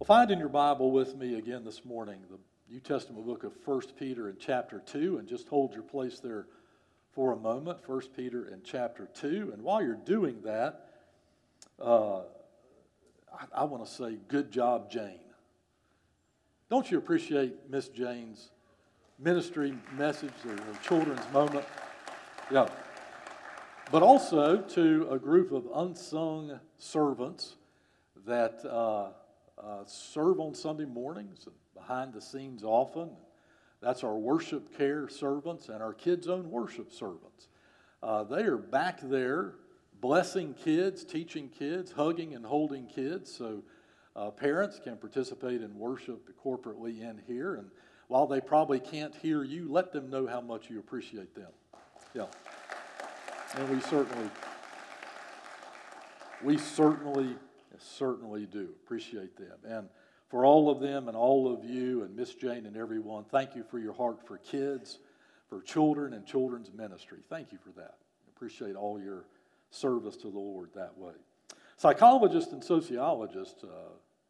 Well, 0.00 0.06
find 0.06 0.30
in 0.30 0.38
your 0.38 0.48
Bible 0.48 0.92
with 0.92 1.14
me 1.14 1.34
again 1.34 1.62
this 1.62 1.84
morning 1.84 2.20
the 2.30 2.38
New 2.72 2.80
Testament 2.80 3.26
book 3.26 3.44
of 3.44 3.52
1 3.66 3.82
Peter 3.98 4.30
in 4.30 4.36
chapter 4.38 4.78
2, 4.86 5.18
and 5.18 5.28
just 5.28 5.46
hold 5.46 5.74
your 5.74 5.82
place 5.82 6.20
there 6.20 6.46
for 7.12 7.32
a 7.32 7.36
moment. 7.36 7.86
1 7.86 8.00
Peter 8.16 8.48
in 8.48 8.62
chapter 8.64 9.10
2. 9.12 9.50
And 9.52 9.60
while 9.60 9.82
you're 9.82 9.96
doing 9.96 10.40
that, 10.42 10.86
uh, 11.78 12.20
I, 13.30 13.44
I 13.54 13.64
want 13.64 13.84
to 13.84 13.90
say, 13.92 14.16
good 14.28 14.50
job, 14.50 14.90
Jane. 14.90 15.20
Don't 16.70 16.90
you 16.90 16.96
appreciate 16.96 17.68
Miss 17.68 17.88
Jane's 17.88 18.52
ministry 19.18 19.74
message 19.98 20.32
or, 20.46 20.54
or 20.54 20.78
children's 20.82 21.30
moment? 21.30 21.66
Yeah. 22.50 22.70
But 23.92 24.02
also 24.02 24.62
to 24.62 25.08
a 25.10 25.18
group 25.18 25.52
of 25.52 25.68
unsung 25.74 26.58
servants 26.78 27.56
that. 28.24 28.64
Uh, 28.64 29.10
uh, 29.62 29.84
serve 29.86 30.40
on 30.40 30.54
Sunday 30.54 30.84
mornings, 30.84 31.46
behind 31.74 32.12
the 32.12 32.20
scenes 32.20 32.62
often. 32.64 33.10
That's 33.80 34.04
our 34.04 34.16
worship 34.16 34.76
care 34.76 35.08
servants 35.08 35.68
and 35.68 35.82
our 35.82 35.94
kids' 35.94 36.28
own 36.28 36.50
worship 36.50 36.92
servants. 36.92 37.48
Uh, 38.02 38.24
they 38.24 38.42
are 38.42 38.56
back 38.56 39.00
there 39.02 39.54
blessing 40.00 40.54
kids, 40.54 41.04
teaching 41.04 41.48
kids, 41.48 41.92
hugging 41.92 42.34
and 42.34 42.44
holding 42.44 42.86
kids. 42.86 43.32
So 43.32 43.62
uh, 44.16 44.30
parents 44.30 44.80
can 44.82 44.96
participate 44.96 45.62
in 45.62 45.78
worship 45.78 46.30
corporately 46.42 47.00
in 47.02 47.20
here. 47.26 47.56
And 47.56 47.70
while 48.08 48.26
they 48.26 48.40
probably 48.40 48.80
can't 48.80 49.14
hear 49.14 49.44
you, 49.44 49.70
let 49.70 49.92
them 49.92 50.10
know 50.10 50.26
how 50.26 50.40
much 50.40 50.70
you 50.70 50.78
appreciate 50.78 51.34
them. 51.34 51.50
Yeah. 52.14 52.26
And 53.56 53.68
we 53.68 53.80
certainly, 53.80 54.30
we 56.42 56.56
certainly 56.56 57.36
certainly 57.78 58.46
do. 58.46 58.70
Appreciate 58.84 59.36
them. 59.36 59.58
And 59.64 59.88
for 60.28 60.44
all 60.44 60.70
of 60.70 60.80
them 60.80 61.08
and 61.08 61.16
all 61.16 61.52
of 61.52 61.64
you 61.64 62.02
and 62.02 62.14
Miss 62.14 62.34
Jane 62.34 62.66
and 62.66 62.76
everyone, 62.76 63.24
thank 63.24 63.54
you 63.54 63.64
for 63.64 63.78
your 63.78 63.92
heart 63.92 64.26
for 64.26 64.38
kids, 64.38 64.98
for 65.48 65.60
children 65.60 66.12
and 66.14 66.24
children's 66.26 66.72
ministry. 66.72 67.18
Thank 67.28 67.52
you 67.52 67.58
for 67.58 67.70
that. 67.80 67.96
Appreciate 68.34 68.76
all 68.76 69.00
your 69.00 69.24
service 69.70 70.16
to 70.18 70.30
the 70.30 70.38
Lord 70.38 70.70
that 70.74 70.96
way. 70.96 71.12
Psychologists 71.76 72.52
and 72.52 72.62
sociologists 72.62 73.64
uh, 73.64 73.68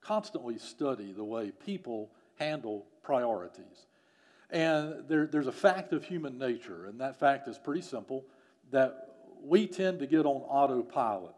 constantly 0.00 0.58
study 0.58 1.12
the 1.12 1.24
way 1.24 1.50
people 1.50 2.10
handle 2.38 2.86
priorities. 3.02 3.86
And 4.50 5.04
there, 5.08 5.26
there's 5.26 5.46
a 5.46 5.52
fact 5.52 5.92
of 5.92 6.04
human 6.04 6.38
nature, 6.38 6.86
and 6.86 7.00
that 7.00 7.20
fact 7.20 7.46
is 7.46 7.58
pretty 7.58 7.82
simple 7.82 8.24
that 8.70 9.08
we 9.42 9.66
tend 9.66 10.00
to 10.00 10.06
get 10.06 10.26
on 10.26 10.42
autopilot 10.42 11.34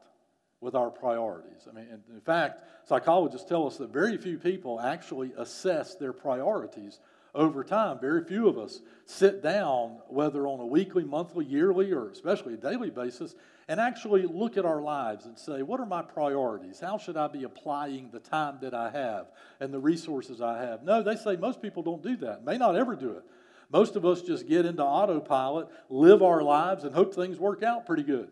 with 0.62 0.74
our 0.76 0.90
priorities. 0.90 1.66
I 1.68 1.74
mean, 1.74 1.86
in 1.90 2.20
fact, 2.20 2.62
psychologists 2.88 3.46
tell 3.46 3.66
us 3.66 3.76
that 3.78 3.92
very 3.92 4.16
few 4.16 4.38
people 4.38 4.80
actually 4.80 5.32
assess 5.36 5.96
their 5.96 6.12
priorities 6.12 7.00
over 7.34 7.64
time. 7.64 7.98
Very 7.98 8.24
few 8.24 8.48
of 8.48 8.56
us 8.56 8.80
sit 9.04 9.42
down, 9.42 9.98
whether 10.08 10.46
on 10.46 10.60
a 10.60 10.66
weekly, 10.66 11.02
monthly, 11.02 11.44
yearly, 11.44 11.90
or 11.92 12.10
especially 12.10 12.54
a 12.54 12.58
daily 12.58 12.90
basis, 12.90 13.34
and 13.66 13.80
actually 13.80 14.22
look 14.22 14.56
at 14.56 14.64
our 14.64 14.80
lives 14.80 15.26
and 15.26 15.36
say, 15.36 15.62
what 15.62 15.80
are 15.80 15.86
my 15.86 16.02
priorities? 16.02 16.78
How 16.78 16.96
should 16.96 17.16
I 17.16 17.26
be 17.26 17.42
applying 17.42 18.10
the 18.10 18.20
time 18.20 18.58
that 18.60 18.72
I 18.72 18.90
have 18.90 19.32
and 19.60 19.74
the 19.74 19.80
resources 19.80 20.40
I 20.40 20.62
have? 20.62 20.84
No, 20.84 21.02
they 21.02 21.16
say 21.16 21.36
most 21.36 21.60
people 21.60 21.82
don't 21.82 22.02
do 22.02 22.16
that, 22.18 22.44
may 22.44 22.56
not 22.56 22.76
ever 22.76 22.94
do 22.94 23.10
it. 23.12 23.24
Most 23.70 23.96
of 23.96 24.04
us 24.04 24.22
just 24.22 24.46
get 24.46 24.64
into 24.66 24.84
autopilot, 24.84 25.68
live 25.88 26.22
our 26.22 26.42
lives, 26.42 26.84
and 26.84 26.94
hope 26.94 27.14
things 27.14 27.38
work 27.38 27.62
out 27.64 27.86
pretty 27.86 28.02
good. 28.04 28.30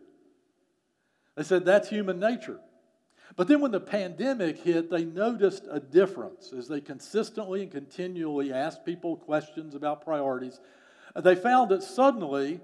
They 1.37 1.43
said 1.43 1.65
that's 1.65 1.89
human 1.89 2.19
nature. 2.19 2.61
But 3.37 3.49
then 3.49 3.61
when 3.61 3.71
the 3.71 3.81
pandemic 3.81 4.59
hit, 4.59 4.91
they 4.91 5.05
noticed 5.05 5.65
a 5.71 5.79
difference 5.79 6.53
as 6.53 6.69
they 6.69 6.81
consistently 6.81 7.63
and 7.63 7.71
continually 7.71 8.53
asked 8.53 8.85
people 8.85 9.17
questions 9.17 9.75
about 9.75 10.05
priorities. 10.05 10.61
They 11.15 11.37
found 11.37 11.71
that 11.71 11.83
suddenly, 11.83 12.61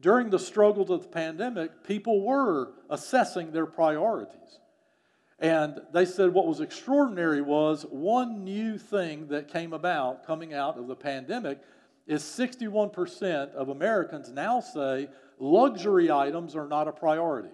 during 0.00 0.30
the 0.30 0.38
struggles 0.38 0.90
of 0.90 1.02
the 1.02 1.08
pandemic, 1.08 1.84
people 1.84 2.22
were 2.22 2.72
assessing 2.90 3.52
their 3.52 3.66
priorities. 3.66 4.60
And 5.38 5.80
they 5.92 6.04
said 6.04 6.32
what 6.32 6.46
was 6.46 6.60
extraordinary 6.60 7.42
was 7.42 7.84
one 7.90 8.44
new 8.44 8.78
thing 8.78 9.28
that 9.28 9.48
came 9.48 9.72
about 9.72 10.26
coming 10.26 10.54
out 10.54 10.78
of 10.78 10.86
the 10.86 10.94
pandemic 10.94 11.60
is 12.06 12.22
61% 12.22 13.52
of 13.54 13.68
Americans 13.70 14.30
now 14.30 14.60
say 14.60 15.08
luxury 15.38 16.10
items 16.10 16.54
are 16.54 16.68
not 16.68 16.88
a 16.88 16.92
priority. 16.92 17.48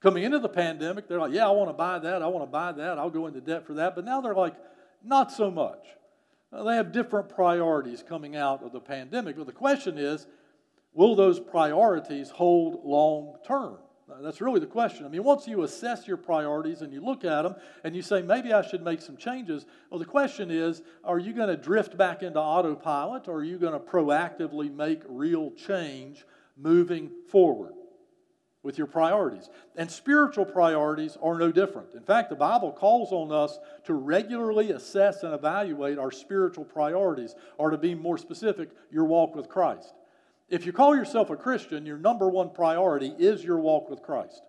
Coming 0.00 0.22
into 0.22 0.38
the 0.38 0.48
pandemic, 0.48 1.08
they're 1.08 1.18
like, 1.18 1.32
yeah, 1.32 1.46
I 1.46 1.50
want 1.50 1.70
to 1.70 1.74
buy 1.74 1.98
that, 1.98 2.22
I 2.22 2.26
want 2.28 2.44
to 2.44 2.50
buy 2.50 2.72
that, 2.72 2.98
I'll 2.98 3.10
go 3.10 3.26
into 3.26 3.40
debt 3.40 3.66
for 3.66 3.74
that. 3.74 3.96
But 3.96 4.04
now 4.04 4.20
they're 4.20 4.34
like, 4.34 4.54
not 5.02 5.32
so 5.32 5.50
much. 5.50 5.84
Uh, 6.52 6.62
they 6.64 6.76
have 6.76 6.92
different 6.92 7.28
priorities 7.28 8.02
coming 8.06 8.36
out 8.36 8.62
of 8.62 8.72
the 8.72 8.80
pandemic. 8.80 9.36
But 9.36 9.46
the 9.46 9.52
question 9.52 9.98
is, 9.98 10.26
will 10.92 11.14
those 11.14 11.40
priorities 11.40 12.30
hold 12.30 12.84
long 12.84 13.36
term? 13.46 13.78
Uh, 14.10 14.22
that's 14.22 14.40
really 14.40 14.60
the 14.60 14.66
question. 14.66 15.04
I 15.04 15.08
mean, 15.08 15.22
once 15.22 15.46
you 15.46 15.62
assess 15.62 16.08
your 16.08 16.16
priorities 16.16 16.80
and 16.80 16.92
you 16.92 17.04
look 17.04 17.24
at 17.24 17.42
them 17.42 17.56
and 17.84 17.94
you 17.94 18.00
say, 18.00 18.22
maybe 18.22 18.52
I 18.52 18.66
should 18.66 18.82
make 18.82 19.02
some 19.02 19.18
changes, 19.18 19.66
well, 19.90 19.98
the 19.98 20.06
question 20.06 20.50
is, 20.50 20.82
are 21.04 21.18
you 21.18 21.34
going 21.34 21.48
to 21.48 21.56
drift 21.56 21.98
back 21.98 22.22
into 22.22 22.40
autopilot 22.40 23.28
or 23.28 23.38
are 23.38 23.44
you 23.44 23.58
going 23.58 23.74
to 23.74 23.78
proactively 23.78 24.74
make 24.74 25.02
real 25.08 25.50
change 25.50 26.24
moving 26.56 27.10
forward? 27.28 27.74
With 28.62 28.78
your 28.78 28.86
priorities. 28.86 29.48
And 29.76 29.90
spiritual 29.90 30.44
priorities 30.44 31.16
are 31.22 31.38
no 31.38 31.52
different. 31.52 31.94
In 31.94 32.02
fact, 32.02 32.30
the 32.30 32.36
Bible 32.36 32.72
calls 32.72 33.12
on 33.12 33.32
us 33.32 33.58
to 33.84 33.94
regularly 33.94 34.72
assess 34.72 35.22
and 35.22 35.32
evaluate 35.32 35.98
our 35.98 36.10
spiritual 36.10 36.64
priorities, 36.64 37.34
or 37.56 37.70
to 37.70 37.78
be 37.78 37.94
more 37.94 38.18
specific, 38.18 38.70
your 38.90 39.04
walk 39.04 39.36
with 39.36 39.48
Christ. 39.48 39.94
If 40.48 40.64
you 40.66 40.72
call 40.72 40.96
yourself 40.96 41.30
a 41.30 41.36
Christian, 41.36 41.86
your 41.86 41.98
number 41.98 42.28
one 42.28 42.50
priority 42.50 43.14
is 43.18 43.44
your 43.44 43.58
walk 43.58 43.90
with 43.90 44.02
Christ. 44.02 44.42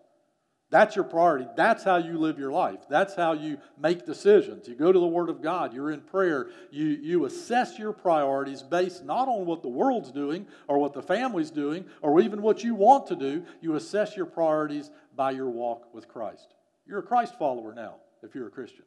That's 0.71 0.95
your 0.95 1.05
priority. 1.05 1.47
That's 1.55 1.83
how 1.83 1.97
you 1.97 2.19
live 2.19 2.37
your 2.37 2.51
life. 2.51 2.79
That's 2.87 3.15
how 3.15 3.33
you 3.33 3.57
make 3.79 4.05
decisions. 4.05 4.67
You 4.67 4.75
go 4.75 4.91
to 4.91 4.99
the 4.99 5.07
Word 5.07 5.29
of 5.29 5.41
God, 5.41 5.73
you're 5.73 5.89
in 5.89 6.01
prayer, 6.01 6.49
you, 6.69 6.85
you 6.85 7.25
assess 7.25 7.79
your 7.79 7.91
priorities 7.91 8.61
based 8.61 9.03
not 9.03 9.27
on 9.27 9.47
what 9.47 9.63
the 9.63 9.69
world's 9.69 10.11
doing 10.11 10.45
or 10.67 10.77
what 10.77 10.93
the 10.93 11.01
family's 11.01 11.49
doing 11.49 11.85
or 12.03 12.21
even 12.21 12.43
what 12.43 12.63
you 12.63 12.75
want 12.75 13.07
to 13.07 13.15
do. 13.15 13.43
You 13.61 13.75
assess 13.75 14.15
your 14.15 14.27
priorities 14.27 14.91
by 15.15 15.31
your 15.31 15.49
walk 15.49 15.91
with 15.93 16.07
Christ. 16.07 16.53
You're 16.85 16.99
a 16.99 17.03
Christ 17.03 17.37
follower 17.39 17.73
now 17.73 17.95
if 18.21 18.35
you're 18.35 18.47
a 18.47 18.51
Christian. 18.51 18.85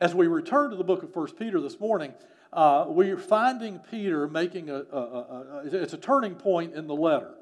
As 0.00 0.14
we 0.14 0.26
return 0.28 0.70
to 0.70 0.76
the 0.76 0.84
book 0.84 1.02
of 1.02 1.14
1 1.14 1.32
Peter 1.32 1.60
this 1.60 1.78
morning, 1.78 2.14
uh, 2.54 2.86
we're 2.88 3.18
finding 3.18 3.80
Peter 3.90 4.26
making 4.28 4.70
a, 4.70 4.76
a, 4.92 4.98
a, 4.98 5.62
a, 5.64 5.82
it's 5.82 5.92
a 5.92 5.98
turning 5.98 6.34
point 6.34 6.74
in 6.74 6.86
the 6.86 6.94
letter. 6.94 7.34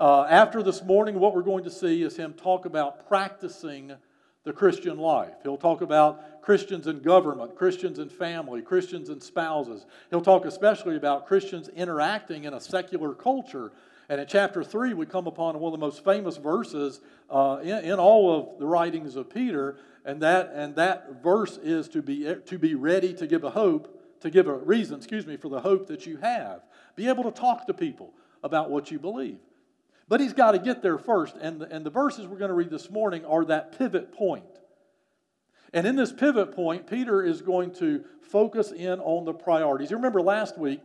Uh, 0.00 0.26
after 0.30 0.62
this 0.62 0.82
morning, 0.82 1.20
what 1.20 1.34
we're 1.34 1.42
going 1.42 1.62
to 1.62 1.70
see 1.70 2.02
is 2.02 2.16
him 2.16 2.32
talk 2.32 2.64
about 2.64 3.06
practicing 3.06 3.92
the 4.44 4.52
Christian 4.52 4.96
life. 4.96 5.34
He'll 5.42 5.58
talk 5.58 5.82
about 5.82 6.40
Christians 6.40 6.86
in 6.86 7.00
government, 7.00 7.54
Christians 7.54 7.98
in 7.98 8.08
family, 8.08 8.62
Christians 8.62 9.10
in 9.10 9.20
spouses. 9.20 9.84
He'll 10.08 10.22
talk 10.22 10.46
especially 10.46 10.96
about 10.96 11.26
Christians 11.26 11.68
interacting 11.68 12.44
in 12.44 12.54
a 12.54 12.60
secular 12.62 13.12
culture. 13.12 13.72
And 14.08 14.18
in 14.18 14.26
chapter 14.26 14.64
3, 14.64 14.94
we 14.94 15.04
come 15.04 15.26
upon 15.26 15.60
one 15.60 15.74
of 15.74 15.78
the 15.78 15.86
most 15.86 16.02
famous 16.02 16.38
verses 16.38 17.02
uh, 17.28 17.58
in, 17.62 17.84
in 17.84 17.98
all 17.98 18.34
of 18.34 18.58
the 18.58 18.66
writings 18.66 19.16
of 19.16 19.28
Peter. 19.28 19.76
And 20.06 20.22
that, 20.22 20.50
and 20.54 20.76
that 20.76 21.22
verse 21.22 21.58
is 21.58 21.90
to 21.90 22.00
be, 22.00 22.36
to 22.46 22.58
be 22.58 22.74
ready 22.74 23.12
to 23.12 23.26
give 23.26 23.44
a 23.44 23.50
hope, 23.50 24.00
to 24.20 24.30
give 24.30 24.48
a 24.48 24.56
reason, 24.56 24.96
excuse 24.96 25.26
me, 25.26 25.36
for 25.36 25.50
the 25.50 25.60
hope 25.60 25.88
that 25.88 26.06
you 26.06 26.16
have. 26.16 26.62
Be 26.96 27.06
able 27.10 27.24
to 27.24 27.30
talk 27.30 27.66
to 27.66 27.74
people 27.74 28.14
about 28.42 28.70
what 28.70 28.90
you 28.90 28.98
believe. 28.98 29.36
But 30.10 30.20
he's 30.20 30.34
got 30.34 30.52
to 30.52 30.58
get 30.58 30.82
there 30.82 30.98
first. 30.98 31.36
And 31.40 31.60
the, 31.60 31.72
and 31.72 31.86
the 31.86 31.90
verses 31.90 32.26
we're 32.26 32.36
going 32.36 32.50
to 32.50 32.54
read 32.54 32.68
this 32.68 32.90
morning 32.90 33.24
are 33.24 33.44
that 33.46 33.78
pivot 33.78 34.12
point. 34.12 34.44
And 35.72 35.86
in 35.86 35.94
this 35.94 36.12
pivot 36.12 36.52
point, 36.52 36.88
Peter 36.88 37.22
is 37.22 37.40
going 37.40 37.72
to 37.74 38.04
focus 38.20 38.72
in 38.72 38.98
on 38.98 39.24
the 39.24 39.32
priorities. 39.32 39.90
You 39.90 39.96
remember 39.96 40.20
last 40.20 40.58
week, 40.58 40.80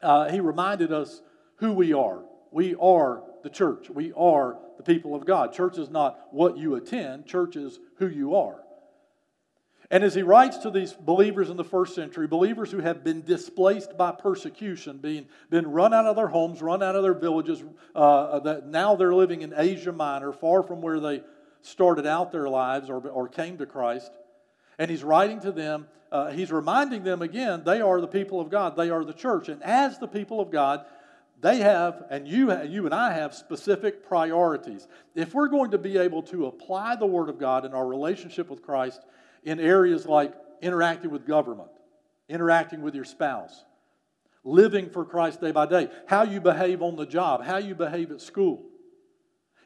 uh, 0.00 0.30
he 0.30 0.38
reminded 0.38 0.92
us 0.92 1.22
who 1.56 1.72
we 1.72 1.92
are. 1.92 2.22
We 2.52 2.76
are 2.76 3.24
the 3.42 3.50
church, 3.50 3.90
we 3.90 4.12
are 4.16 4.58
the 4.76 4.84
people 4.84 5.16
of 5.16 5.26
God. 5.26 5.52
Church 5.52 5.76
is 5.76 5.90
not 5.90 6.18
what 6.30 6.56
you 6.56 6.76
attend, 6.76 7.26
church 7.26 7.56
is 7.56 7.80
who 7.98 8.06
you 8.06 8.36
are. 8.36 8.60
And 9.90 10.02
as 10.02 10.14
he 10.14 10.22
writes 10.22 10.58
to 10.58 10.70
these 10.70 10.92
believers 10.92 11.48
in 11.48 11.56
the 11.56 11.64
first 11.64 11.94
century, 11.94 12.26
believers 12.26 12.72
who 12.72 12.78
have 12.78 13.04
been 13.04 13.22
displaced 13.22 13.96
by 13.96 14.10
persecution, 14.10 14.98
being 14.98 15.26
been 15.48 15.70
run 15.70 15.94
out 15.94 16.06
of 16.06 16.16
their 16.16 16.26
homes, 16.26 16.60
run 16.60 16.82
out 16.82 16.96
of 16.96 17.02
their 17.02 17.14
villages, 17.14 17.62
uh, 17.94 18.40
that 18.40 18.66
now 18.66 18.96
they're 18.96 19.14
living 19.14 19.42
in 19.42 19.54
Asia 19.56 19.92
Minor, 19.92 20.32
far 20.32 20.64
from 20.64 20.82
where 20.82 20.98
they 20.98 21.22
started 21.62 22.06
out 22.06 22.32
their 22.32 22.48
lives 22.48 22.90
or, 22.90 22.98
or 23.08 23.28
came 23.28 23.58
to 23.58 23.66
Christ. 23.66 24.10
And 24.78 24.90
he's 24.90 25.04
writing 25.04 25.40
to 25.40 25.52
them, 25.52 25.86
uh, 26.10 26.30
he's 26.30 26.50
reminding 26.50 27.04
them 27.04 27.22
again, 27.22 27.62
they 27.64 27.80
are 27.80 28.00
the 28.00 28.08
people 28.08 28.40
of 28.40 28.50
God, 28.50 28.76
they 28.76 28.90
are 28.90 29.04
the 29.04 29.12
church. 29.12 29.48
And 29.48 29.62
as 29.62 29.98
the 29.98 30.08
people 30.08 30.40
of 30.40 30.50
God, 30.50 30.84
they 31.40 31.58
have, 31.58 32.04
and 32.10 32.26
you, 32.26 32.52
you 32.64 32.86
and 32.86 32.94
I 32.94 33.12
have 33.12 33.34
specific 33.34 34.06
priorities. 34.06 34.88
If 35.14 35.34
we're 35.34 35.48
going 35.48 35.70
to 35.72 35.78
be 35.78 35.98
able 35.98 36.22
to 36.24 36.46
apply 36.46 36.96
the 36.96 37.06
Word 37.06 37.28
of 37.28 37.38
God 37.38 37.64
in 37.64 37.74
our 37.74 37.86
relationship 37.86 38.48
with 38.48 38.62
Christ, 38.62 39.00
in 39.42 39.60
areas 39.60 40.06
like 40.06 40.34
interacting 40.60 41.10
with 41.10 41.26
government, 41.26 41.70
interacting 42.28 42.82
with 42.82 42.94
your 42.94 43.04
spouse, 43.04 43.64
living 44.44 44.90
for 44.90 45.04
Christ 45.04 45.40
day 45.40 45.52
by 45.52 45.66
day, 45.66 45.88
how 46.06 46.22
you 46.22 46.40
behave 46.40 46.82
on 46.82 46.96
the 46.96 47.06
job, 47.06 47.44
how 47.44 47.58
you 47.58 47.74
behave 47.74 48.10
at 48.10 48.20
school. 48.20 48.64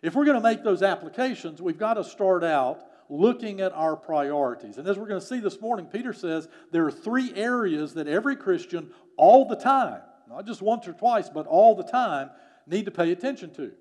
If 0.02 0.14
we're 0.14 0.25
going 0.25 0.37
to 0.37 0.43
make 0.43 0.64
those 0.64 0.82
applications, 0.82 1.61
we've 1.61 1.78
got 1.78 1.94
to 1.94 2.05
start 2.05 2.43
out 2.43 2.82
looking 3.11 3.61
at 3.61 3.72
our 3.72 3.96
priorities. 3.96 4.78
And 4.78 4.88
as 4.88 4.96
we're 4.96 5.08
going 5.08 5.20
to 5.20 5.26
see 5.26 5.40
this 5.40 5.61
morning, 5.61 5.87
Peter 5.87 6.12
says 6.12 6.49
there 6.70 6.87
are 6.87 6.93
three 6.93 7.34
areas 7.34 7.94
that 7.94 8.06
every 8.06 8.37
Christian, 8.37 8.90
all 9.17 9.46
the 9.46 9.56
time, 9.56 10.00
not 10.28 10.46
just 10.46 10.62
once 10.62 10.87
or 10.87 10.93
twice, 10.93 11.28
but 11.28 11.46
all 11.46 11.75
the 11.75 11.82
time, 11.82 12.31
need 12.67 12.84
to 12.84 12.90
pay 12.90 13.11
attention 13.12 13.52
to. 13.55 13.72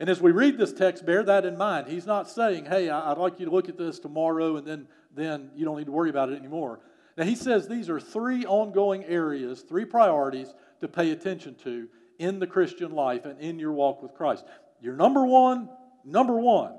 And 0.00 0.08
as 0.08 0.20
we 0.20 0.32
read 0.32 0.58
this 0.58 0.72
text, 0.72 1.06
bear 1.06 1.22
that 1.22 1.44
in 1.44 1.56
mind. 1.56 1.86
He's 1.86 2.06
not 2.06 2.28
saying, 2.28 2.64
hey, 2.64 2.90
I'd 2.90 3.18
like 3.18 3.38
you 3.38 3.46
to 3.46 3.52
look 3.52 3.68
at 3.68 3.78
this 3.78 4.00
tomorrow 4.00 4.56
and 4.56 4.66
then, 4.66 4.88
then 5.14 5.50
you 5.54 5.64
don't 5.64 5.78
need 5.78 5.86
to 5.86 5.92
worry 5.92 6.10
about 6.10 6.30
it 6.30 6.38
anymore. 6.38 6.80
Now, 7.16 7.24
he 7.24 7.36
says 7.36 7.68
these 7.68 7.88
are 7.88 8.00
three 8.00 8.44
ongoing 8.44 9.04
areas, 9.04 9.62
three 9.62 9.84
priorities 9.84 10.52
to 10.80 10.88
pay 10.88 11.10
attention 11.10 11.54
to 11.64 11.88
in 12.18 12.38
the 12.38 12.46
Christian 12.46 12.92
life 12.92 13.24
and 13.24 13.38
in 13.40 13.58
your 13.58 13.72
walk 13.72 14.02
with 14.02 14.14
Christ. 14.14 14.44
Your 14.80 14.94
number 14.96 15.24
one, 15.24 15.68
number 16.04 16.38
one 16.38 16.76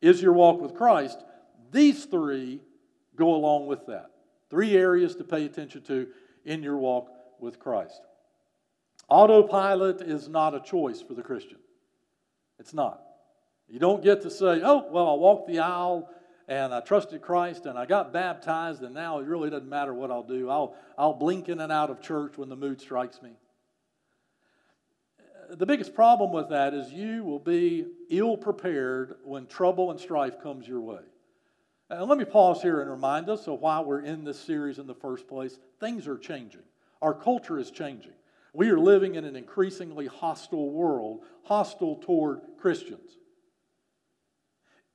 is 0.00 0.20
your 0.20 0.32
walk 0.32 0.60
with 0.60 0.74
Christ. 0.74 1.22
These 1.70 2.04
three 2.06 2.60
go 3.14 3.34
along 3.34 3.66
with 3.66 3.86
that. 3.86 4.10
Three 4.50 4.76
areas 4.76 5.16
to 5.16 5.24
pay 5.24 5.44
attention 5.44 5.82
to 5.84 6.08
in 6.44 6.62
your 6.62 6.76
walk 6.76 7.08
with 7.40 7.58
Christ. 7.58 8.00
Autopilot 9.08 10.00
is 10.00 10.28
not 10.28 10.54
a 10.54 10.60
choice 10.60 11.00
for 11.00 11.14
the 11.14 11.22
Christian. 11.22 11.58
It's 12.58 12.74
not. 12.74 13.00
You 13.68 13.78
don't 13.78 14.02
get 14.02 14.22
to 14.22 14.30
say, 14.30 14.60
oh, 14.64 14.86
well, 14.90 15.08
I 15.08 15.14
walked 15.14 15.48
the 15.48 15.60
aisle 15.60 16.08
and 16.48 16.72
I 16.72 16.80
trusted 16.80 17.22
Christ 17.22 17.66
and 17.66 17.78
I 17.78 17.86
got 17.86 18.12
baptized 18.12 18.82
and 18.82 18.94
now 18.94 19.18
it 19.18 19.26
really 19.26 19.50
doesn't 19.50 19.68
matter 19.68 19.92
what 19.92 20.10
I'll 20.10 20.22
do. 20.22 20.48
I'll, 20.48 20.76
I'll 20.96 21.14
blink 21.14 21.48
in 21.48 21.60
and 21.60 21.72
out 21.72 21.90
of 21.90 22.00
church 22.00 22.38
when 22.38 22.48
the 22.48 22.56
mood 22.56 22.80
strikes 22.80 23.20
me. 23.20 23.32
The 25.50 25.66
biggest 25.66 25.94
problem 25.94 26.32
with 26.32 26.48
that 26.50 26.74
is 26.74 26.92
you 26.92 27.22
will 27.22 27.38
be 27.38 27.86
ill 28.10 28.36
prepared 28.36 29.16
when 29.24 29.46
trouble 29.46 29.90
and 29.90 30.00
strife 30.00 30.40
comes 30.40 30.66
your 30.66 30.80
way. 30.80 31.02
And 31.88 32.08
let 32.08 32.18
me 32.18 32.24
pause 32.24 32.62
here 32.62 32.80
and 32.80 32.90
remind 32.90 33.28
us 33.28 33.46
of 33.46 33.60
why 33.60 33.80
we're 33.80 34.00
in 34.00 34.24
this 34.24 34.40
series 34.40 34.78
in 34.78 34.88
the 34.88 34.94
first 34.94 35.28
place. 35.28 35.58
Things 35.78 36.08
are 36.08 36.18
changing. 36.18 36.62
Our 37.00 37.14
culture 37.14 37.58
is 37.58 37.70
changing. 37.70 38.12
We 38.52 38.70
are 38.70 38.78
living 38.78 39.14
in 39.14 39.24
an 39.24 39.36
increasingly 39.36 40.06
hostile 40.06 40.70
world, 40.70 41.20
hostile 41.44 41.96
toward 41.96 42.40
Christians. 42.58 43.18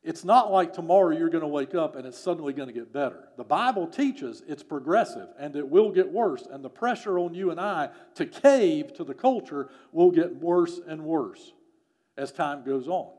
It's 0.03 0.25
not 0.25 0.51
like 0.51 0.73
tomorrow 0.73 1.15
you're 1.15 1.29
going 1.29 1.43
to 1.43 1.47
wake 1.47 1.75
up 1.75 1.95
and 1.95 2.07
it's 2.07 2.17
suddenly 2.17 2.53
going 2.53 2.67
to 2.67 2.73
get 2.73 2.91
better. 2.91 3.29
The 3.37 3.43
Bible 3.43 3.85
teaches 3.85 4.41
it's 4.47 4.63
progressive 4.63 5.27
and 5.37 5.55
it 5.55 5.67
will 5.67 5.91
get 5.91 6.11
worse, 6.11 6.47
and 6.49 6.65
the 6.65 6.69
pressure 6.69 7.19
on 7.19 7.35
you 7.35 7.51
and 7.51 7.59
I 7.59 7.89
to 8.15 8.25
cave 8.25 8.93
to 8.95 9.03
the 9.03 9.13
culture 9.13 9.69
will 9.91 10.09
get 10.09 10.35
worse 10.35 10.79
and 10.87 11.03
worse 11.03 11.53
as 12.17 12.31
time 12.31 12.63
goes 12.63 12.87
on. 12.87 13.11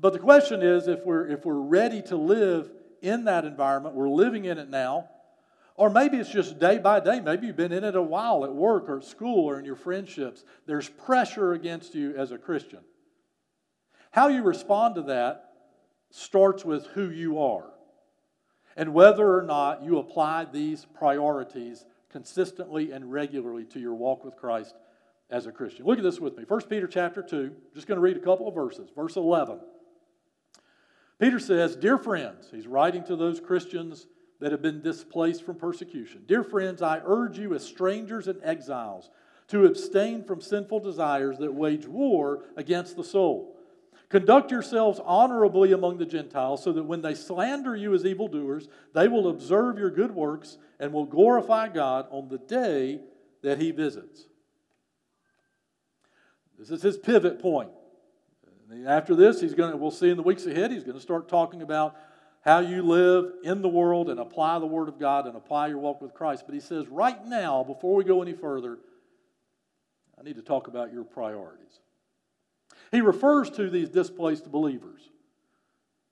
But 0.00 0.14
the 0.14 0.18
question 0.18 0.62
is 0.62 0.88
if 0.88 1.04
we're, 1.04 1.26
if 1.28 1.44
we're 1.44 1.54
ready 1.54 2.02
to 2.02 2.16
live 2.16 2.70
in 3.02 3.24
that 3.24 3.44
environment, 3.44 3.94
we're 3.94 4.08
living 4.08 4.46
in 4.46 4.58
it 4.58 4.70
now, 4.70 5.10
or 5.74 5.90
maybe 5.90 6.16
it's 6.16 6.30
just 6.30 6.58
day 6.58 6.78
by 6.78 7.00
day. 7.00 7.20
Maybe 7.20 7.46
you've 7.46 7.56
been 7.56 7.72
in 7.72 7.84
it 7.84 7.94
a 7.94 8.02
while 8.02 8.44
at 8.44 8.54
work 8.54 8.88
or 8.88 8.98
at 8.98 9.04
school 9.04 9.44
or 9.44 9.58
in 9.58 9.66
your 9.66 9.76
friendships. 9.76 10.44
There's 10.66 10.88
pressure 10.88 11.52
against 11.52 11.94
you 11.94 12.16
as 12.16 12.30
a 12.32 12.38
Christian. 12.38 12.80
How 14.10 14.28
you 14.28 14.42
respond 14.42 14.94
to 14.96 15.02
that 15.02 15.50
starts 16.10 16.64
with 16.64 16.86
who 16.88 17.10
you 17.10 17.40
are 17.40 17.70
and 18.76 18.92
whether 18.92 19.36
or 19.36 19.42
not 19.42 19.82
you 19.82 19.98
apply 19.98 20.46
these 20.46 20.86
priorities 20.94 21.84
consistently 22.10 22.92
and 22.92 23.10
regularly 23.10 23.64
to 23.64 23.80
your 23.80 23.94
walk 23.94 24.24
with 24.24 24.36
Christ 24.36 24.74
as 25.30 25.46
a 25.46 25.52
Christian. 25.52 25.86
Look 25.86 25.98
at 25.98 26.04
this 26.04 26.20
with 26.20 26.36
me. 26.36 26.44
1 26.46 26.62
Peter 26.62 26.86
chapter 26.86 27.22
2, 27.22 27.52
just 27.74 27.86
going 27.86 27.96
to 27.96 28.02
read 28.02 28.16
a 28.16 28.20
couple 28.20 28.46
of 28.46 28.54
verses. 28.54 28.90
Verse 28.94 29.16
11. 29.16 29.60
Peter 31.18 31.38
says, 31.38 31.74
Dear 31.76 31.98
friends, 31.98 32.48
he's 32.50 32.66
writing 32.66 33.02
to 33.04 33.16
those 33.16 33.40
Christians 33.40 34.06
that 34.38 34.52
have 34.52 34.62
been 34.62 34.82
displaced 34.82 35.44
from 35.44 35.56
persecution. 35.56 36.22
Dear 36.26 36.44
friends, 36.44 36.82
I 36.82 37.00
urge 37.04 37.38
you 37.38 37.54
as 37.54 37.64
strangers 37.64 38.28
and 38.28 38.38
exiles 38.42 39.10
to 39.48 39.64
abstain 39.64 40.24
from 40.24 40.40
sinful 40.40 40.80
desires 40.80 41.38
that 41.38 41.54
wage 41.54 41.86
war 41.86 42.44
against 42.56 42.96
the 42.96 43.04
soul 43.04 43.55
Conduct 44.08 44.50
yourselves 44.50 45.00
honorably 45.04 45.72
among 45.72 45.98
the 45.98 46.06
Gentiles, 46.06 46.62
so 46.62 46.72
that 46.72 46.84
when 46.84 47.02
they 47.02 47.14
slander 47.14 47.74
you 47.74 47.92
as 47.92 48.04
evildoers, 48.04 48.68
they 48.94 49.08
will 49.08 49.28
observe 49.28 49.78
your 49.78 49.90
good 49.90 50.14
works 50.14 50.58
and 50.78 50.92
will 50.92 51.06
glorify 51.06 51.68
God 51.68 52.06
on 52.10 52.28
the 52.28 52.38
day 52.38 53.00
that 53.42 53.60
He 53.60 53.72
visits. 53.72 54.26
This 56.58 56.70
is 56.70 56.82
his 56.82 56.96
pivot 56.96 57.38
point. 57.40 57.70
After 58.86 59.14
this, 59.14 59.40
he's 59.40 59.54
going 59.54 59.70
to, 59.70 59.76
we'll 59.76 59.90
see 59.90 60.10
in 60.10 60.16
the 60.16 60.22
weeks 60.22 60.46
ahead, 60.46 60.72
he's 60.72 60.82
going 60.82 60.96
to 60.96 61.02
start 61.02 61.28
talking 61.28 61.62
about 61.62 61.96
how 62.40 62.60
you 62.60 62.82
live 62.82 63.32
in 63.44 63.62
the 63.62 63.68
world 63.68 64.08
and 64.08 64.18
apply 64.18 64.58
the 64.58 64.66
Word 64.66 64.88
of 64.88 64.98
God 64.98 65.26
and 65.26 65.36
apply 65.36 65.68
your 65.68 65.78
walk 65.78 66.00
with 66.00 66.14
Christ. 66.14 66.44
But 66.46 66.54
he 66.54 66.60
says, 66.60 66.88
right 66.88 67.24
now, 67.26 67.62
before 67.62 67.94
we 67.94 68.04
go 68.04 68.22
any 68.22 68.32
further, 68.32 68.78
I 70.18 70.22
need 70.22 70.36
to 70.36 70.42
talk 70.42 70.66
about 70.66 70.92
your 70.92 71.04
priorities. 71.04 71.80
He 72.92 73.00
refers 73.00 73.50
to 73.50 73.68
these 73.68 73.88
displaced 73.88 74.50
believers 74.50 75.00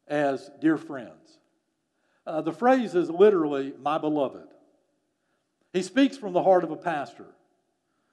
as 0.06 0.50
dear 0.60 0.76
friends. 0.76 1.38
Uh, 2.26 2.40
the 2.40 2.52
phrase 2.52 2.94
is 2.94 3.10
literally, 3.10 3.74
my 3.80 3.98
beloved. 3.98 4.48
He 5.72 5.82
speaks 5.82 6.16
from 6.16 6.32
the 6.32 6.42
heart 6.42 6.64
of 6.64 6.70
a 6.70 6.76
pastor. 6.76 7.26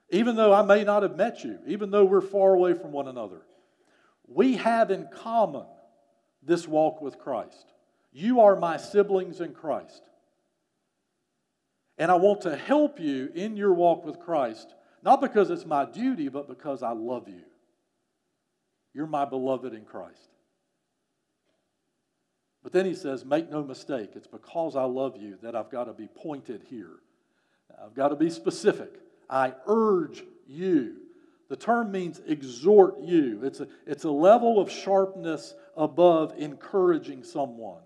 Even 0.10 0.36
though 0.36 0.54
I 0.54 0.62
may 0.62 0.84
not 0.84 1.04
have 1.04 1.16
met 1.16 1.44
you, 1.44 1.60
even 1.66 1.90
though 1.90 2.04
we're 2.04 2.22
far 2.22 2.54
away 2.54 2.74
from 2.74 2.92
one 2.92 3.08
another, 3.08 3.42
we 4.28 4.58
have 4.58 4.92
in 4.92 5.08
common 5.14 5.66
this 6.44 6.68
walk 6.68 7.02
with 7.02 7.18
Christ. 7.18 7.72
You 8.12 8.42
are 8.42 8.58
my 8.58 8.78
siblings 8.78 9.40
in 9.40 9.54
Christ. 9.54 10.02
And 11.98 12.12
I 12.12 12.16
want 12.16 12.42
to 12.42 12.56
help 12.56 13.00
you 13.00 13.32
in 13.34 13.56
your 13.56 13.74
walk 13.74 14.06
with 14.06 14.20
Christ, 14.20 14.74
not 15.04 15.22
because 15.22 15.50
it's 15.50 15.66
my 15.66 15.86
duty, 15.86 16.28
but 16.28 16.50
because 16.50 16.84
I 16.84 16.92
love 16.92 17.30
you. 17.30 17.44
You're 18.94 19.08
my 19.08 19.26
beloved 19.26 19.74
in 19.74 19.86
Christ. 19.86 20.30
But 22.64 22.74
then 22.74 22.86
he 22.86 22.94
says, 22.94 23.26
Make 23.26 23.50
no 23.50 23.64
mistake, 23.64 24.12
it's 24.16 24.28
because 24.28 24.76
I 24.76 24.84
love 24.84 25.18
you 25.18 25.38
that 25.42 25.56
I've 25.56 25.72
got 25.72 25.86
to 25.86 25.94
be 25.94 26.08
pointed 26.08 26.64
here. 26.70 27.00
I've 27.84 27.96
got 27.96 28.10
to 28.10 28.16
be 28.16 28.30
specific. 28.30 29.00
I 29.30 29.54
urge 29.66 30.24
you. 30.48 30.98
The 31.50 31.56
term 31.56 31.92
means 31.92 32.22
exhort 32.28 33.02
you, 33.02 33.42
it's 33.44 33.60
a, 33.60 33.68
it's 33.86 34.06
a 34.06 34.12
level 34.12 34.60
of 34.60 34.72
sharpness 34.72 35.54
above 35.76 36.34
encouraging 36.38 37.24
someone. 37.24 37.82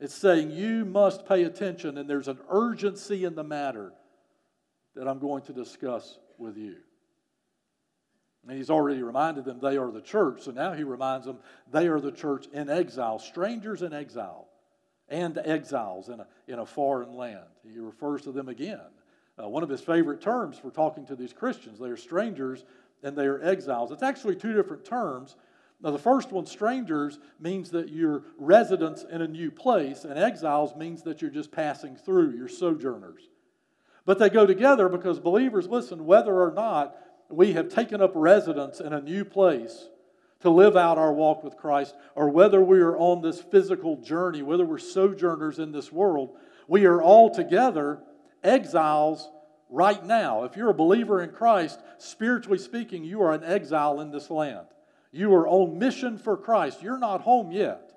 It's 0.00 0.14
saying 0.14 0.50
you 0.50 0.84
must 0.84 1.26
pay 1.26 1.44
attention, 1.44 1.98
and 1.98 2.10
there's 2.10 2.26
an 2.26 2.38
urgency 2.48 3.24
in 3.24 3.34
the 3.34 3.44
matter 3.44 3.92
that 4.96 5.06
I'm 5.06 5.18
going 5.18 5.42
to 5.44 5.52
discuss 5.52 6.18
with 6.38 6.56
you. 6.56 6.76
And 8.46 8.56
he's 8.56 8.70
already 8.70 9.02
reminded 9.02 9.44
them 9.44 9.58
they 9.60 9.76
are 9.76 9.90
the 9.90 10.00
church. 10.00 10.42
So 10.42 10.50
now 10.50 10.72
he 10.72 10.82
reminds 10.82 11.26
them 11.26 11.38
they 11.70 11.88
are 11.88 12.00
the 12.00 12.12
church 12.12 12.46
in 12.52 12.70
exile, 12.70 13.18
strangers 13.18 13.82
in 13.82 13.92
exile, 13.92 14.48
and 15.08 15.38
exiles 15.44 16.08
in 16.08 16.20
a, 16.20 16.26
in 16.48 16.58
a 16.58 16.66
foreign 16.66 17.14
land. 17.14 17.44
He 17.70 17.78
refers 17.78 18.22
to 18.22 18.32
them 18.32 18.48
again. 18.48 18.80
Uh, 19.40 19.48
one 19.48 19.62
of 19.62 19.68
his 19.68 19.80
favorite 19.80 20.20
terms 20.20 20.58
for 20.58 20.70
talking 20.70 21.06
to 21.06 21.16
these 21.16 21.32
Christians 21.32 21.78
they 21.78 21.88
are 21.88 21.96
strangers 21.96 22.64
and 23.02 23.16
they 23.16 23.26
are 23.26 23.42
exiles. 23.42 23.90
It's 23.90 24.02
actually 24.02 24.36
two 24.36 24.52
different 24.52 24.84
terms. 24.84 25.36
Now, 25.82 25.90
the 25.90 25.98
first 25.98 26.30
one, 26.30 26.44
strangers, 26.44 27.18
means 27.38 27.70
that 27.70 27.88
you're 27.88 28.24
residents 28.36 29.04
in 29.10 29.22
a 29.22 29.28
new 29.28 29.50
place, 29.50 30.04
and 30.04 30.18
exiles 30.18 30.76
means 30.76 31.02
that 31.04 31.22
you're 31.22 31.30
just 31.30 31.50
passing 31.50 31.96
through, 31.96 32.32
you're 32.32 32.48
sojourners. 32.48 33.30
But 34.04 34.18
they 34.18 34.28
go 34.28 34.44
together 34.44 34.90
because 34.90 35.18
believers, 35.18 35.68
listen, 35.68 36.04
whether 36.04 36.34
or 36.34 36.52
not 36.52 36.96
we 37.30 37.52
have 37.52 37.68
taken 37.68 38.00
up 38.00 38.12
residence 38.14 38.80
in 38.80 38.92
a 38.92 39.00
new 39.00 39.24
place 39.24 39.88
to 40.40 40.50
live 40.50 40.76
out 40.76 40.98
our 40.98 41.12
walk 41.12 41.44
with 41.44 41.56
Christ, 41.56 41.94
or 42.14 42.30
whether 42.30 42.62
we 42.62 42.80
are 42.80 42.96
on 42.96 43.20
this 43.22 43.40
physical 43.40 43.96
journey, 43.96 44.42
whether 44.42 44.64
we're 44.64 44.78
sojourners 44.78 45.58
in 45.58 45.70
this 45.70 45.92
world, 45.92 46.36
we 46.66 46.86
are 46.86 47.02
all 47.02 47.30
together 47.30 48.00
exiles 48.42 49.28
right 49.68 50.04
now. 50.04 50.44
If 50.44 50.56
you're 50.56 50.70
a 50.70 50.74
believer 50.74 51.20
in 51.20 51.30
Christ, 51.30 51.78
spiritually 51.98 52.58
speaking, 52.58 53.04
you 53.04 53.22
are 53.22 53.32
an 53.32 53.44
exile 53.44 54.00
in 54.00 54.10
this 54.10 54.30
land. 54.30 54.66
You 55.12 55.34
are 55.34 55.46
on 55.46 55.78
mission 55.78 56.16
for 56.16 56.36
Christ. 56.36 56.82
You're 56.82 56.98
not 56.98 57.22
home 57.22 57.52
yet. 57.52 57.92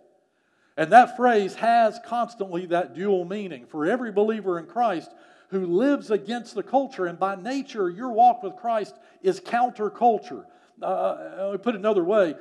And 0.75 0.91
that 0.91 1.15
phrase 1.15 1.55
has 1.55 1.99
constantly 2.05 2.65
that 2.67 2.95
dual 2.95 3.25
meaning. 3.25 3.67
For 3.67 3.85
every 3.85 4.11
believer 4.11 4.57
in 4.57 4.65
Christ, 4.65 5.13
who 5.53 5.65
lives 5.65 6.11
against 6.11 6.55
the 6.55 6.63
culture. 6.63 7.05
And 7.05 7.19
by 7.19 7.35
nature, 7.35 7.89
your 7.89 8.11
walk 8.11 8.43
with 8.43 8.55
Christ 8.55 8.95
is 9.21 9.39
counterculture. 9.39 10.45
Uh, 10.81 10.85
uh 10.85 11.57
put 11.57 11.75
it 11.75 11.79
another 11.79 12.03
way 12.03 12.35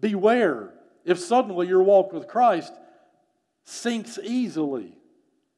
beware 0.00 0.74
if 1.04 1.18
suddenly 1.18 1.68
your 1.68 1.82
walk 1.82 2.12
with 2.12 2.28
Christ 2.28 2.74
syncs 3.66 4.18
easily 4.22 4.92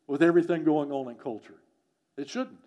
with 0.06 0.22
everything 0.22 0.64
going 0.64 0.92
on 0.92 1.10
in 1.10 1.16
culture. 1.16 1.56
It 2.16 2.28
shouldn't. 2.28 2.58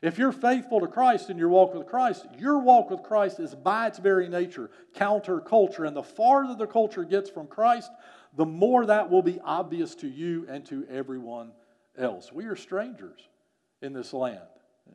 If 0.00 0.18
you're 0.18 0.32
faithful 0.32 0.80
to 0.80 0.86
Christ 0.86 1.30
in 1.30 1.38
your 1.38 1.48
walk 1.48 1.74
with 1.74 1.86
Christ, 1.86 2.26
your 2.38 2.58
walk 2.60 2.90
with 2.90 3.02
Christ 3.02 3.40
is 3.40 3.54
by 3.54 3.88
its 3.88 3.98
very 3.98 4.28
nature 4.28 4.70
counterculture. 4.94 5.86
And 5.86 5.96
the 5.96 6.02
farther 6.02 6.54
the 6.54 6.66
culture 6.66 7.04
gets 7.04 7.30
from 7.30 7.46
Christ, 7.46 7.90
the 8.36 8.46
more 8.46 8.86
that 8.86 9.10
will 9.10 9.22
be 9.22 9.40
obvious 9.40 9.94
to 9.96 10.08
you 10.08 10.46
and 10.48 10.64
to 10.66 10.86
everyone 10.88 11.52
else. 11.98 12.32
We 12.32 12.46
are 12.46 12.56
strangers 12.56 13.20
in 13.82 13.92
this 13.92 14.12
land. 14.12 14.40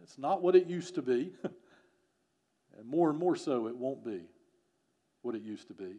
It's 0.02 0.18
not 0.18 0.42
what 0.42 0.56
it 0.56 0.68
used 0.68 0.96
to 0.96 1.02
be. 1.02 1.34
and 2.78 2.88
more 2.88 3.10
and 3.10 3.20
more 3.20 3.36
so, 3.36 3.68
it 3.68 3.78
won't 3.78 4.04
be 4.04 4.22
what 5.22 5.36
it 5.36 5.42
used 5.42 5.68
to 5.68 5.74
be. 5.74 5.96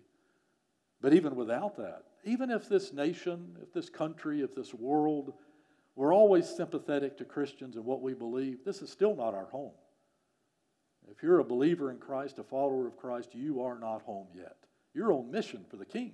But 1.01 1.15
even 1.15 1.37
without 1.37 1.77
that, 1.77 2.05
even 2.25 2.51
if 2.51 2.69
this 2.69 2.93
nation, 2.93 3.57
if 3.63 3.73
this 3.73 3.91
country, 3.91 4.41
if 4.41 4.55
this 4.55 4.73
world, 4.73 5.35
we're 5.97 6.15
always 6.15 6.49
sympathetic 6.49 7.19
to 7.19 7.25
Christians 7.25 7.77
and 7.77 7.85
what 7.85 8.01
we 8.01 8.15
believe, 8.15 8.65
this 8.65 8.83
is 8.83 8.91
still 8.91 9.15
not 9.15 9.35
our 9.35 9.47
home. 9.47 9.73
If 11.11 11.23
you're 11.23 11.41
a 11.41 11.45
believer 11.45 11.91
in 11.91 11.99
Christ, 11.99 12.39
a 12.39 12.43
follower 12.43 12.87
of 12.87 12.97
Christ, 12.97 13.35
you 13.35 13.63
are 13.63 13.79
not 13.79 14.03
home 14.03 14.29
yet. 14.35 14.57
You're 14.95 15.13
on 15.13 15.31
mission 15.31 15.65
for 15.69 15.77
the 15.77 15.85
King, 15.85 16.13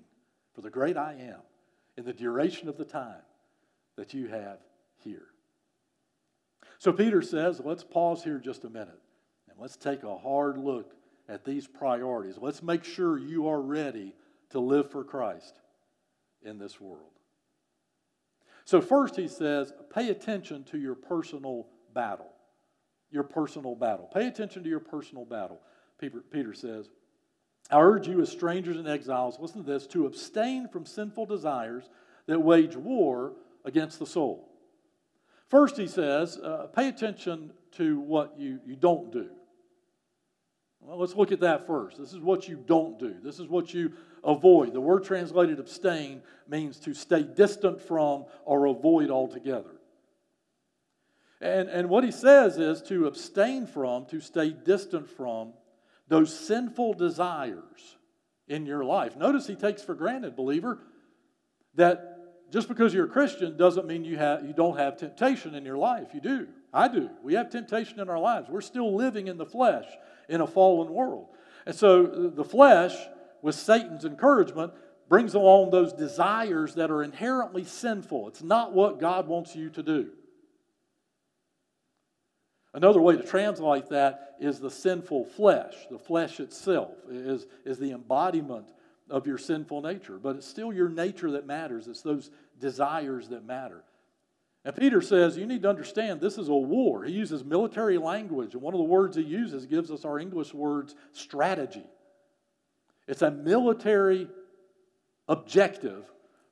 for 0.54 0.62
the 0.62 0.70
great 0.70 0.96
I 0.96 1.12
am, 1.12 1.40
in 1.96 2.04
the 2.04 2.12
duration 2.12 2.68
of 2.68 2.76
the 2.76 2.84
time 2.84 3.22
that 3.96 4.12
you 4.12 4.26
have 4.28 4.58
here. 5.04 5.26
So 6.78 6.92
Peter 6.92 7.22
says, 7.22 7.60
let's 7.64 7.84
pause 7.84 8.24
here 8.24 8.38
just 8.38 8.64
a 8.64 8.70
minute 8.70 9.00
and 9.48 9.58
let's 9.58 9.76
take 9.76 10.02
a 10.02 10.16
hard 10.16 10.56
look 10.56 10.94
at 11.28 11.44
these 11.44 11.66
priorities. 11.66 12.36
Let's 12.40 12.62
make 12.62 12.84
sure 12.84 13.18
you 13.18 13.48
are 13.48 13.60
ready 13.60 14.14
to 14.50 14.60
live 14.60 14.90
for 14.90 15.04
Christ 15.04 15.60
in 16.42 16.58
this 16.58 16.80
world. 16.80 17.12
So, 18.64 18.80
first, 18.80 19.16
he 19.16 19.28
says, 19.28 19.72
pay 19.92 20.10
attention 20.10 20.64
to 20.64 20.78
your 20.78 20.94
personal 20.94 21.66
battle. 21.94 22.30
Your 23.10 23.24
personal 23.24 23.74
battle. 23.74 24.08
Pay 24.12 24.26
attention 24.26 24.62
to 24.62 24.68
your 24.68 24.80
personal 24.80 25.24
battle. 25.24 25.60
Peter, 25.98 26.22
Peter 26.30 26.54
says, 26.54 26.88
I 27.70 27.80
urge 27.80 28.06
you, 28.06 28.20
as 28.20 28.30
strangers 28.30 28.76
and 28.76 28.88
exiles, 28.88 29.38
listen 29.40 29.64
to 29.64 29.70
this, 29.70 29.86
to 29.88 30.06
abstain 30.06 30.68
from 30.68 30.86
sinful 30.86 31.26
desires 31.26 31.88
that 32.26 32.40
wage 32.40 32.76
war 32.76 33.32
against 33.64 33.98
the 33.98 34.06
soul. 34.06 34.49
First, 35.50 35.76
he 35.76 35.88
says, 35.88 36.38
uh, 36.38 36.68
pay 36.74 36.88
attention 36.88 37.52
to 37.72 37.98
what 37.98 38.38
you, 38.38 38.60
you 38.64 38.76
don't 38.76 39.12
do. 39.12 39.28
Well, 40.80 40.96
let's 40.98 41.16
look 41.16 41.32
at 41.32 41.40
that 41.40 41.66
first. 41.66 41.98
This 41.98 42.12
is 42.12 42.20
what 42.20 42.48
you 42.48 42.56
don't 42.56 42.98
do. 42.98 43.16
This 43.22 43.40
is 43.40 43.48
what 43.48 43.74
you 43.74 43.92
avoid. 44.24 44.72
The 44.72 44.80
word 44.80 45.04
translated 45.04 45.58
abstain 45.58 46.22
means 46.48 46.78
to 46.80 46.94
stay 46.94 47.24
distant 47.24 47.82
from 47.82 48.26
or 48.44 48.66
avoid 48.66 49.10
altogether. 49.10 49.72
And, 51.40 51.68
and 51.68 51.88
what 51.88 52.04
he 52.04 52.12
says 52.12 52.56
is 52.56 52.80
to 52.82 53.06
abstain 53.06 53.66
from, 53.66 54.06
to 54.06 54.20
stay 54.20 54.50
distant 54.50 55.08
from 55.08 55.52
those 56.08 56.38
sinful 56.38 56.94
desires 56.94 57.96
in 58.46 58.66
your 58.66 58.84
life. 58.84 59.16
Notice 59.16 59.46
he 59.46 59.54
takes 59.56 59.82
for 59.82 59.94
granted, 59.94 60.36
believer, 60.36 60.78
that 61.74 62.09
just 62.50 62.68
because 62.68 62.92
you're 62.92 63.06
a 63.06 63.10
Christian 63.10 63.56
doesn't 63.56 63.86
mean 63.86 64.04
you, 64.04 64.16
have, 64.16 64.44
you 64.44 64.52
don't 64.52 64.76
have 64.76 64.96
temptation 64.96 65.54
in 65.54 65.64
your 65.64 65.78
life. 65.78 66.08
You 66.12 66.20
do. 66.20 66.48
I 66.72 66.88
do. 66.88 67.10
We 67.22 67.34
have 67.34 67.50
temptation 67.50 68.00
in 68.00 68.08
our 68.08 68.18
lives. 68.18 68.48
We're 68.48 68.60
still 68.60 68.94
living 68.94 69.28
in 69.28 69.38
the 69.38 69.46
flesh 69.46 69.86
in 70.28 70.40
a 70.40 70.46
fallen 70.46 70.92
world. 70.92 71.28
And 71.66 71.74
so 71.74 72.06
uh, 72.06 72.34
the 72.34 72.44
flesh, 72.44 72.94
with 73.42 73.54
Satan's 73.54 74.04
encouragement, 74.04 74.72
brings 75.08 75.34
along 75.34 75.70
those 75.70 75.92
desires 75.92 76.74
that 76.74 76.90
are 76.90 77.02
inherently 77.02 77.64
sinful. 77.64 78.28
It's 78.28 78.42
not 78.42 78.72
what 78.72 79.00
God 79.00 79.26
wants 79.26 79.54
you 79.54 79.70
to 79.70 79.82
do. 79.82 80.10
Another 82.72 83.00
way 83.00 83.16
to 83.16 83.22
translate 83.22 83.88
that 83.88 84.36
is 84.40 84.60
the 84.60 84.70
sinful 84.70 85.24
flesh. 85.24 85.74
The 85.90 85.98
flesh 85.98 86.38
itself 86.38 86.92
is, 87.10 87.46
is 87.64 87.78
the 87.78 87.90
embodiment 87.90 88.68
of 89.10 89.26
your 89.26 89.38
sinful 89.38 89.82
nature, 89.82 90.18
but 90.18 90.36
it's 90.36 90.46
still 90.46 90.72
your 90.72 90.88
nature 90.88 91.32
that 91.32 91.46
matters. 91.46 91.88
It's 91.88 92.02
those 92.02 92.30
desires 92.58 93.28
that 93.28 93.44
matter. 93.44 93.82
And 94.64 94.76
Peter 94.76 95.00
says, 95.00 95.36
you 95.36 95.46
need 95.46 95.62
to 95.62 95.68
understand 95.68 96.20
this 96.20 96.36
is 96.38 96.48
a 96.48 96.54
war. 96.54 97.04
He 97.04 97.12
uses 97.12 97.44
military 97.44 97.98
language, 97.98 98.54
and 98.54 98.62
one 98.62 98.74
of 98.74 98.78
the 98.78 98.84
words 98.84 99.16
he 99.16 99.22
uses 99.22 99.66
gives 99.66 99.90
us 99.90 100.04
our 100.04 100.18
English 100.18 100.52
words 100.52 100.94
strategy. 101.12 101.86
It's 103.08 103.22
a 103.22 103.30
military 103.30 104.28
objective 105.28 106.04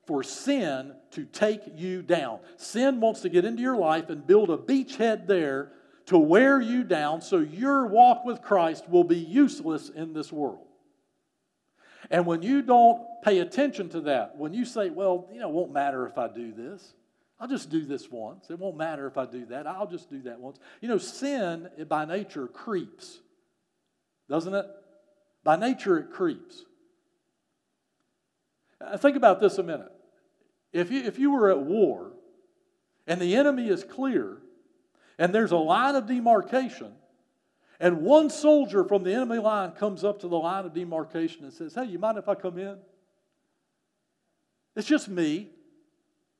for 0.05 0.23
sin 0.23 0.93
to 1.11 1.25
take 1.25 1.61
you 1.75 2.01
down. 2.01 2.39
Sin 2.57 2.99
wants 2.99 3.21
to 3.21 3.29
get 3.29 3.45
into 3.45 3.61
your 3.61 3.77
life 3.77 4.09
and 4.09 4.25
build 4.25 4.49
a 4.49 4.57
beachhead 4.57 5.27
there 5.27 5.71
to 6.07 6.17
wear 6.17 6.59
you 6.59 6.83
down 6.83 7.21
so 7.21 7.37
your 7.37 7.85
walk 7.85 8.25
with 8.25 8.41
Christ 8.41 8.89
will 8.89 9.03
be 9.03 9.17
useless 9.17 9.89
in 9.89 10.13
this 10.13 10.31
world. 10.31 10.65
And 12.09 12.25
when 12.25 12.41
you 12.41 12.61
don't 12.61 13.01
pay 13.23 13.39
attention 13.39 13.89
to 13.89 14.01
that, 14.01 14.37
when 14.37 14.53
you 14.53 14.65
say, 14.65 14.89
well, 14.89 15.29
you 15.31 15.39
know, 15.39 15.49
it 15.49 15.53
won't 15.53 15.71
matter 15.71 16.07
if 16.07 16.17
I 16.17 16.27
do 16.27 16.51
this, 16.51 16.93
I'll 17.39 17.47
just 17.47 17.69
do 17.69 17.85
this 17.85 18.09
once. 18.11 18.49
It 18.49 18.59
won't 18.59 18.75
matter 18.75 19.07
if 19.07 19.17
I 19.17 19.25
do 19.25 19.45
that. 19.45 19.65
I'll 19.65 19.87
just 19.87 20.09
do 20.09 20.21
that 20.23 20.39
once. 20.39 20.59
You 20.81 20.89
know, 20.89 20.97
sin 20.97 21.69
by 21.87 22.05
nature 22.05 22.47
creeps, 22.47 23.19
doesn't 24.27 24.53
it? 24.53 24.65
By 25.43 25.55
nature, 25.55 25.97
it 25.97 26.11
creeps. 26.11 26.65
Uh, 28.81 28.97
think 28.97 29.15
about 29.15 29.39
this 29.39 29.57
a 29.57 29.63
minute. 29.63 29.91
If 30.73 30.91
you, 30.91 31.01
if 31.01 31.17
you 31.17 31.31
were 31.31 31.49
at 31.49 31.61
war 31.61 32.11
and 33.07 33.21
the 33.21 33.35
enemy 33.35 33.69
is 33.69 33.83
clear 33.83 34.37
and 35.17 35.33
there's 35.33 35.51
a 35.51 35.57
line 35.57 35.95
of 35.95 36.07
demarcation, 36.07 36.91
and 37.79 38.01
one 38.01 38.29
soldier 38.29 38.83
from 38.83 39.03
the 39.03 39.13
enemy 39.13 39.37
line 39.37 39.71
comes 39.71 40.03
up 40.03 40.19
to 40.19 40.27
the 40.27 40.37
line 40.37 40.65
of 40.65 40.73
demarcation 40.73 41.45
and 41.45 41.53
says, 41.53 41.73
Hey, 41.73 41.85
you 41.85 41.97
mind 41.97 42.17
if 42.17 42.27
I 42.27 42.35
come 42.35 42.57
in? 42.57 42.77
It's 44.75 44.87
just 44.87 45.07
me. 45.07 45.49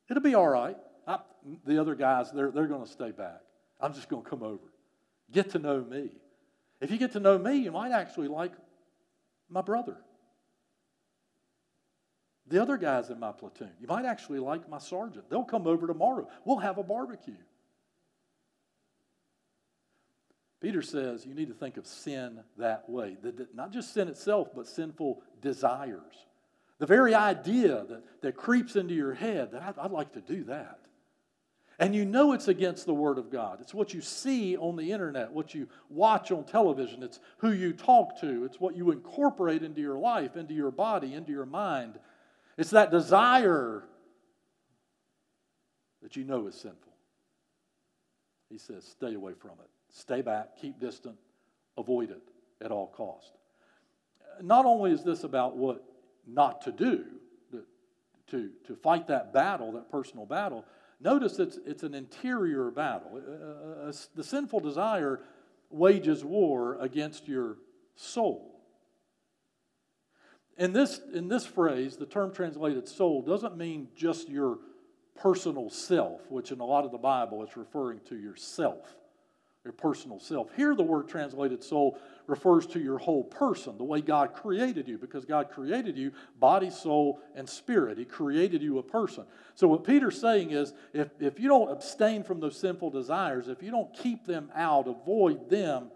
It'll 0.09 0.23
be 0.23 0.35
all 0.35 0.47
right. 0.47 0.77
I, 1.07 1.19
the 1.65 1.79
other 1.79 1.95
guys, 1.95 2.31
they're, 2.31 2.51
they're 2.51 2.67
going 2.67 2.85
to 2.85 2.91
stay 2.91 3.11
back. 3.11 3.41
I'm 3.79 3.93
just 3.93 4.09
going 4.09 4.23
to 4.23 4.29
come 4.29 4.43
over. 4.43 4.73
Get 5.31 5.51
to 5.51 5.59
know 5.59 5.81
me. 5.81 6.09
If 6.81 6.91
you 6.91 6.97
get 6.97 7.13
to 7.13 7.19
know 7.19 7.37
me, 7.37 7.57
you 7.57 7.71
might 7.71 7.91
actually 7.91 8.27
like 8.27 8.51
my 9.49 9.61
brother. 9.61 9.97
The 12.47 12.61
other 12.61 12.77
guys 12.77 13.09
in 13.09 13.19
my 13.19 13.31
platoon, 13.31 13.71
you 13.79 13.87
might 13.87 14.05
actually 14.05 14.39
like 14.39 14.67
my 14.69 14.79
sergeant. 14.79 15.29
They'll 15.29 15.43
come 15.43 15.67
over 15.67 15.85
tomorrow. 15.85 16.27
We'll 16.45 16.57
have 16.57 16.79
a 16.79 16.83
barbecue. 16.83 17.35
Peter 20.61 20.81
says 20.81 21.25
you 21.25 21.33
need 21.33 21.47
to 21.47 21.53
think 21.53 21.77
of 21.77 21.87
sin 21.87 22.41
that 22.57 22.89
way. 22.89 23.17
Not 23.53 23.71
just 23.71 23.93
sin 23.93 24.07
itself, 24.07 24.49
but 24.53 24.67
sinful 24.67 25.21
desires. 25.41 26.25
The 26.79 26.85
very 26.85 27.13
idea 27.13 27.85
that, 27.89 28.03
that 28.21 28.35
creeps 28.35 28.75
into 28.75 28.93
your 28.93 29.13
head 29.13 29.51
that 29.51 29.61
I'd, 29.61 29.77
I'd 29.77 29.91
like 29.91 30.13
to 30.13 30.21
do 30.21 30.45
that. 30.45 30.79
And 31.77 31.95
you 31.95 32.03
know 32.03 32.33
it's 32.33 32.49
against 32.49 32.85
the 32.85 32.93
Word 32.93 33.17
of 33.17 33.31
God. 33.31 33.59
It's 33.61 33.73
what 33.73 33.93
you 33.93 34.01
see 34.01 34.57
on 34.57 34.75
the 34.75 34.91
internet, 34.91 35.31
what 35.31 35.53
you 35.53 35.69
watch 35.89 36.29
on 36.29 36.43
television, 36.43 37.03
it's 37.03 37.21
who 37.37 37.53
you 37.53 37.71
talk 37.71 38.19
to, 38.19 38.43
it's 38.43 38.59
what 38.59 38.75
you 38.75 38.91
incorporate 38.91 39.63
into 39.63 39.79
your 39.79 39.97
life, 39.97 40.35
into 40.35 40.53
your 40.53 40.71
body, 40.71 41.13
into 41.13 41.31
your 41.31 41.45
mind. 41.45 41.97
It's 42.57 42.71
that 42.71 42.91
desire 42.91 43.85
that 46.01 46.17
you 46.17 46.25
know 46.25 46.47
is 46.47 46.55
sinful. 46.55 46.93
He 48.49 48.57
says, 48.57 48.83
stay 48.83 49.13
away 49.13 49.33
from 49.39 49.51
it. 49.51 49.69
Stay 49.91 50.21
back, 50.21 50.57
keep 50.59 50.79
distant, 50.79 51.15
avoid 51.77 52.11
it 52.11 52.21
at 52.61 52.71
all 52.71 52.87
cost. 52.87 53.33
Not 54.41 54.65
only 54.65 54.91
is 54.91 55.03
this 55.03 55.23
about 55.23 55.57
what 55.57 55.83
not 56.27 56.61
to 56.61 56.71
do, 56.71 57.05
to, 58.27 58.49
to 58.67 58.75
fight 58.75 59.07
that 59.07 59.33
battle, 59.33 59.71
that 59.71 59.89
personal 59.89 60.25
battle, 60.25 60.63
Notice 60.99 61.39
it's, 61.39 61.57
it's 61.65 61.83
an 61.83 61.93
interior 61.93 62.71
battle. 62.71 63.11
Uh, 63.15 63.85
uh, 63.85 63.89
uh, 63.89 63.93
the 64.15 64.23
sinful 64.23 64.59
desire 64.59 65.21
wages 65.69 66.25
war 66.25 66.77
against 66.81 67.27
your 67.27 67.57
soul. 67.95 68.59
In 70.57 70.73
this, 70.73 70.99
in 71.13 71.29
this 71.29 71.45
phrase, 71.45 71.95
the 71.95 72.05
term 72.05 72.33
translated 72.33 72.87
soul 72.87 73.21
doesn't 73.21 73.55
mean 73.55 73.87
just 73.95 74.27
your 74.27 74.59
personal 75.15 75.69
self, 75.69 76.29
which 76.29 76.51
in 76.51 76.59
a 76.59 76.65
lot 76.65 76.83
of 76.83 76.91
the 76.91 76.97
Bible 76.97 77.43
is 77.43 77.55
referring 77.55 78.01
to 78.09 78.17
yourself 78.17 78.95
your 79.65 79.73
personal 79.73 80.19
self. 80.19 80.49
Here, 80.55 80.73
the 80.73 80.83
word 80.83 81.09
translated 81.09 81.61
soul 81.63 81.99
refers 82.27 82.65
to 82.67 82.79
your 82.79 82.97
whole 82.97 83.25
person, 83.25 83.77
the 83.77 83.83
way 83.83 83.99
God 83.99 84.33
created 84.33 84.87
you, 84.87 84.97
because 84.97 85.25
God 85.25 85.49
created 85.49 85.97
you 85.97 86.13
body, 86.39 86.69
soul, 86.69 87.19
and 87.35 87.47
spirit. 87.47 87.97
He 87.97 88.05
created 88.05 88.61
you 88.61 88.77
a 88.77 88.83
person. 88.83 89.25
So, 89.55 89.67
what 89.67 89.83
Peter's 89.83 90.19
saying 90.19 90.51
is 90.51 90.73
if, 90.93 91.09
if 91.19 91.39
you 91.39 91.49
don't 91.49 91.71
abstain 91.71 92.23
from 92.23 92.39
those 92.39 92.57
sinful 92.57 92.91
desires, 92.91 93.49
if 93.49 93.61
you 93.61 93.69
don't 93.69 93.93
keep 93.93 94.25
them 94.25 94.49
out, 94.55 94.87
avoid 94.87 95.49
them 95.49 95.91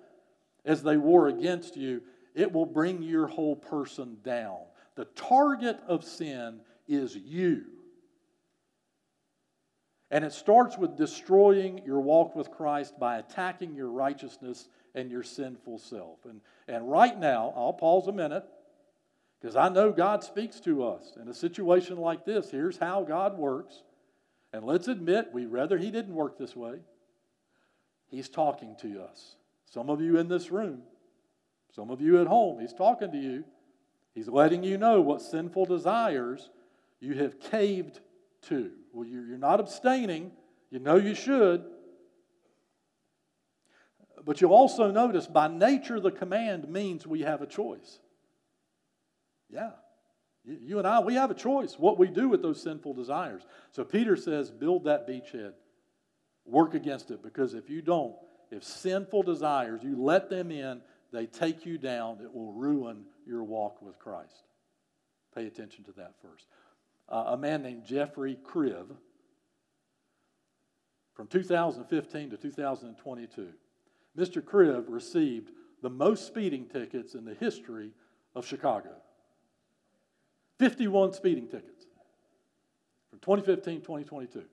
as 0.66 0.84
they 0.84 0.98
war 0.98 1.30
against 1.30 1.78
you, 1.78 2.02
it 2.36 2.52
will 2.52 2.66
bring 2.66 3.02
your 3.02 3.28
whole 3.28 3.56
person 3.56 4.18
down. 4.24 4.60
The 4.96 5.06
target 5.06 5.80
of 5.88 6.04
sin 6.04 6.60
is 6.88 7.16
you. 7.16 7.66
And 10.14 10.24
it 10.24 10.32
starts 10.32 10.78
with 10.78 10.96
destroying 10.96 11.82
your 11.88 12.00
walk 12.00 12.36
with 12.36 12.52
Christ 12.52 13.00
by 13.00 13.18
attacking 13.18 13.74
your 13.74 13.90
righteousness 13.90 14.70
and 14.94 15.10
your 15.10 15.24
sinful 15.24 15.80
self. 15.80 16.20
And, 16.30 16.40
and 16.68 16.88
right 16.88 17.20
now, 17.20 17.52
I'll 17.58 17.74
pause 17.74 18.06
a 18.06 18.12
minute 18.12 18.46
because 19.42 19.56
I 19.56 19.70
know 19.70 19.92
God 19.92 20.24
speaks 20.24 20.60
to 20.60 20.84
us. 20.84 21.18
In 21.20 21.30
a 21.30 21.34
situation 21.34 21.98
like 21.98 22.26
this, 22.26 22.52
here's 22.52 22.78
how 22.78 23.02
God 23.02 23.40
works. 23.40 23.82
And 24.54 24.64
let's 24.64 24.88
admit, 24.88 25.34
we'd 25.34 25.48
rather 25.48 25.80
He 25.80 25.90
didn't 25.90 26.14
work 26.14 26.38
this 26.38 26.56
way. 26.56 26.76
He's 28.12 28.30
talking 28.30 28.76
to 28.82 29.02
us. 29.02 29.36
Some 29.66 29.90
of 29.90 30.00
you 30.00 30.20
in 30.20 30.28
this 30.28 30.52
room, 30.52 30.84
some 31.76 31.90
of 31.90 32.02
you 32.02 32.22
at 32.22 32.28
home, 32.28 32.60
He's 32.60 32.74
talking 32.74 33.12
to 33.12 33.18
you. 33.18 33.46
He's 34.14 34.28
letting 34.28 34.64
you 34.64 34.78
know 34.78 35.02
what 35.02 35.24
sinful 35.24 35.66
desires 35.66 36.52
you 37.00 37.16
have 37.16 37.40
caved 37.40 38.00
to. 38.44 38.74
Well, 38.94 39.06
you're 39.08 39.38
not 39.38 39.60
abstaining. 39.60 40.32
You 40.70 40.80
know 40.80 40.96
you 40.96 41.16
should. 41.16 41.66
But 44.24 44.40
you'll 44.40 44.54
also 44.54 44.90
notice 44.92 45.28
by 45.28 45.50
nature, 45.50 46.00
the 46.00 46.12
command 46.12 46.70
means 46.70 47.06
we 47.06 47.22
have 47.22 47.42
a 47.42 47.48
choice. 47.48 48.00
Yeah. 49.50 49.72
You 50.46 50.78
and 50.78 50.88
I, 50.88 51.00
we 51.00 51.16
have 51.16 51.32
a 51.32 51.36
choice 51.36 51.76
what 51.78 51.98
we 51.98 52.08
do 52.08 52.30
with 52.30 52.42
those 52.42 52.62
sinful 52.62 52.94
desires. 52.94 53.44
So 53.72 53.84
Peter 53.84 54.16
says, 54.16 54.52
build 54.52 54.86
that 54.86 55.08
beachhead. 55.08 55.54
Work 56.46 56.74
against 56.74 57.12
it 57.12 57.24
because 57.24 57.54
if 57.54 57.70
you 57.70 57.82
don't, 57.82 58.16
if 58.52 58.64
sinful 58.64 59.24
desires, 59.24 59.82
you 59.84 60.02
let 60.02 60.30
them 60.30 60.52
in, 60.52 60.82
they 61.14 61.26
take 61.26 61.66
you 61.66 61.78
down, 61.78 62.20
it 62.22 62.34
will 62.34 62.52
ruin 62.52 63.06
your 63.26 63.44
walk 63.44 63.82
with 63.82 63.98
Christ. 64.00 64.44
Pay 65.34 65.48
attention 65.48 65.86
to 65.86 65.92
that 65.94 66.14
first. 66.22 66.48
Uh, 67.10 67.26
a 67.28 67.38
man 67.38 67.62
named 67.62 67.84
Jeffrey 67.86 68.38
Kriv, 68.44 68.88
from 71.14 71.28
2015 71.28 72.32
to 72.32 72.38
2022, 72.38 73.50
Mr. 74.18 74.42
Kriv 74.42 74.86
received 74.88 75.52
the 75.82 75.90
most 75.90 76.26
speeding 76.26 76.66
tickets 76.66 77.14
in 77.14 77.26
the 77.26 77.36
history 77.36 77.92
of 78.36 78.48
Chicago. 78.48 78.96
51 80.60 81.14
speeding 81.14 81.48
tickets 81.48 81.86
from 83.10 83.20
2015 83.20 83.82
to 83.82 83.86
2022. 83.86 84.44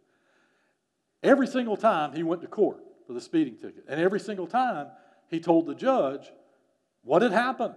Every 1.23 1.47
single 1.47 1.77
time 1.77 2.13
he 2.13 2.23
went 2.23 2.43
to 2.43 2.49
court 2.49 2.79
for 3.07 3.13
the 3.13 3.21
speeding 3.21 3.57
ticket, 3.57 3.85
and 3.89 4.01
every 4.01 4.21
single 4.21 4.47
time 4.47 4.89
he 5.29 5.41
told 5.41 5.67
the 5.67 5.75
judge 5.75 6.31
what 7.03 7.23
had 7.23 7.33
happened 7.33 7.75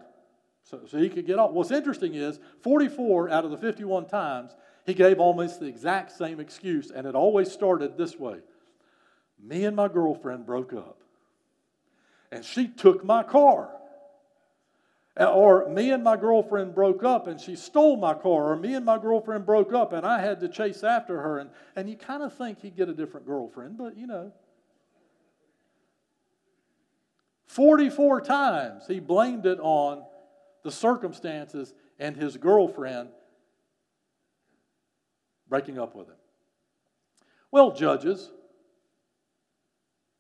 so, 0.63 0.82
so 0.88 0.98
he 0.98 1.10
could 1.10 1.25
get 1.25 1.39
off. 1.39 1.51
What's 1.51 1.72
interesting 1.72 2.15
is 2.15 2.39
44 2.62 3.29
out 3.29 3.46
of 3.46 3.51
the 3.51 3.58
51 3.58 4.08
times 4.08 4.55
he 4.86 4.93
gave 4.93 5.20
almost 5.20 5.60
the 5.60 5.65
exact 5.65 6.12
same 6.12 6.39
excuse, 6.39 6.91
and 6.91 7.08
it 7.08 7.15
always 7.15 7.51
started 7.51 7.98
this 7.98 8.17
way 8.17 8.39
Me 9.41 9.65
and 9.65 9.75
my 9.75 9.88
girlfriend 9.88 10.46
broke 10.46 10.74
up, 10.74 11.00
and 12.32 12.43
she 12.43 12.67
took 12.67 13.03
my 13.03 13.24
car. 13.24 13.70
Or 15.15 15.70
me 15.70 15.91
and 15.91 16.03
my 16.03 16.17
girlfriend 16.17 16.74
broke 16.74 17.03
up 17.03 17.27
and 17.27 17.39
she 17.39 17.55
stole 17.55 17.98
my 17.98 18.15
car. 18.15 18.51
Or 18.51 18.55
me 18.55 18.74
and 18.74 18.84
my 18.84 18.98
girlfriend 18.98 19.46
broke 19.46 19.72
up 19.72 19.93
and 19.93 20.08
I 20.08 20.20
had 20.20 20.39
to 20.39 20.50
chase 20.50 20.84
after 20.84 21.22
her. 21.22 21.38
And, 21.38 21.51
and 21.75 21.88
you 21.88 21.96
kind 21.96 22.24
of 22.24 22.34
think 22.34 22.62
he'd 22.62 22.75
get 22.75 22.89
a 22.89 22.96
different 22.96 23.27
girlfriend, 23.27 23.77
but 23.77 23.96
you 23.96 24.08
know. 24.08 24.32
44 27.46 28.22
times 28.22 28.88
he 28.88 29.00
blamed 29.00 29.46
it 29.46 29.60
on 29.60 30.03
the 30.63 30.72
circumstances 30.72 31.74
and 32.00 32.15
his 32.15 32.38
girlfriend 32.38 33.10
breaking 35.48 35.77
up 35.77 35.96
with 35.96 36.08
him. 36.08 36.15
Well, 37.51 37.72
judges 37.72 38.32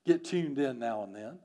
get 0.05 0.23
tuned 0.23 0.59
in 0.59 0.79
now 0.79 1.03
and 1.03 1.15
then. 1.15 1.39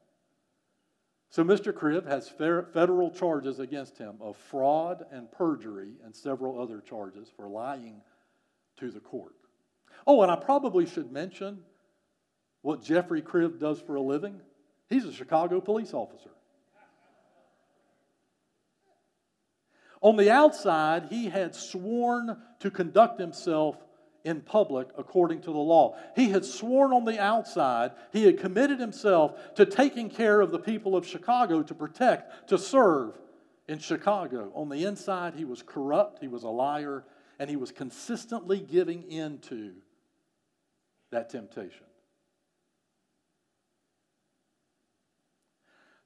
So 1.30 1.44
Mr. 1.44 1.74
Cribb 1.74 2.06
has 2.06 2.28
federal 2.28 3.10
charges 3.10 3.58
against 3.60 3.98
him 3.98 4.16
of 4.20 4.36
fraud 4.36 5.04
and 5.12 5.30
perjury 5.30 5.92
and 6.04 6.14
several 6.14 6.60
other 6.60 6.80
charges 6.80 7.28
for 7.36 7.48
lying 7.48 8.00
to 8.78 8.90
the 8.90 9.00
court. 9.00 9.34
Oh, 10.06 10.22
and 10.22 10.30
I 10.30 10.36
probably 10.36 10.86
should 10.86 11.12
mention 11.12 11.58
what 12.62 12.82
Jeffrey 12.82 13.22
Cribb 13.22 13.60
does 13.60 13.80
for 13.80 13.96
a 13.96 14.02
living. 14.02 14.40
He's 14.88 15.04
a 15.04 15.12
Chicago 15.12 15.60
police 15.60 15.92
officer. 15.92 16.30
On 20.00 20.16
the 20.16 20.30
outside, 20.30 21.06
he 21.10 21.28
had 21.28 21.54
sworn 21.54 22.36
to 22.60 22.70
conduct 22.70 23.20
himself 23.20 23.76
in 24.24 24.40
public 24.40 24.88
according 24.96 25.40
to 25.42 25.50
the 25.50 25.58
law. 25.58 25.96
He 26.14 26.30
had 26.30 26.44
sworn 26.44 26.92
on 26.92 27.04
the 27.04 27.18
outside, 27.18 27.92
he 28.12 28.24
had 28.24 28.38
committed 28.38 28.78
himself 28.78 29.54
to 29.54 29.64
taking 29.64 30.10
care 30.10 30.40
of 30.40 30.50
the 30.50 30.58
people 30.58 30.96
of 30.96 31.06
Chicago, 31.06 31.62
to 31.62 31.74
protect, 31.74 32.48
to 32.48 32.58
serve 32.58 33.18
in 33.68 33.78
Chicago. 33.78 34.52
On 34.54 34.68
the 34.68 34.84
inside, 34.84 35.34
he 35.34 35.44
was 35.44 35.62
corrupt, 35.62 36.20
he 36.20 36.28
was 36.28 36.42
a 36.42 36.48
liar, 36.48 37.04
and 37.38 37.48
he 37.48 37.56
was 37.56 37.72
consistently 37.72 38.60
giving 38.60 39.10
in 39.10 39.38
to 39.38 39.72
that 41.10 41.30
temptation. 41.30 41.84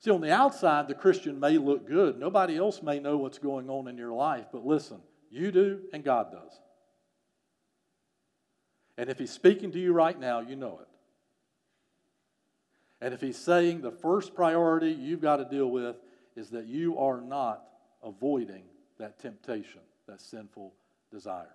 See, 0.02 0.10
on 0.10 0.20
the 0.20 0.32
outside, 0.32 0.88
the 0.88 0.94
Christian 0.94 1.38
may 1.38 1.58
look 1.58 1.86
good. 1.86 2.18
Nobody 2.18 2.56
else 2.56 2.82
may 2.82 2.98
know 2.98 3.16
what's 3.16 3.38
going 3.38 3.70
on 3.70 3.86
in 3.86 3.96
your 3.96 4.12
life, 4.12 4.46
but 4.52 4.66
listen, 4.66 5.00
you 5.30 5.52
do 5.52 5.80
and 5.92 6.02
God 6.02 6.32
does. 6.32 6.60
And 8.98 9.08
if 9.08 9.18
He's 9.18 9.30
speaking 9.30 9.70
to 9.72 9.78
you 9.78 9.92
right 9.92 10.18
now, 10.18 10.40
you 10.40 10.56
know 10.56 10.80
it. 10.82 10.88
And 13.00 13.14
if 13.14 13.20
He's 13.20 13.38
saying 13.38 13.80
the 13.80 13.92
first 13.92 14.34
priority 14.34 14.90
you've 14.90 15.22
got 15.22 15.36
to 15.36 15.44
deal 15.44 15.70
with 15.70 15.96
is 16.34 16.50
that 16.50 16.66
you 16.66 16.98
are 16.98 17.20
not 17.20 17.62
avoiding 18.02 18.64
that 18.98 19.20
temptation, 19.20 19.82
that 20.08 20.20
sinful 20.20 20.74
desire. 21.12 21.54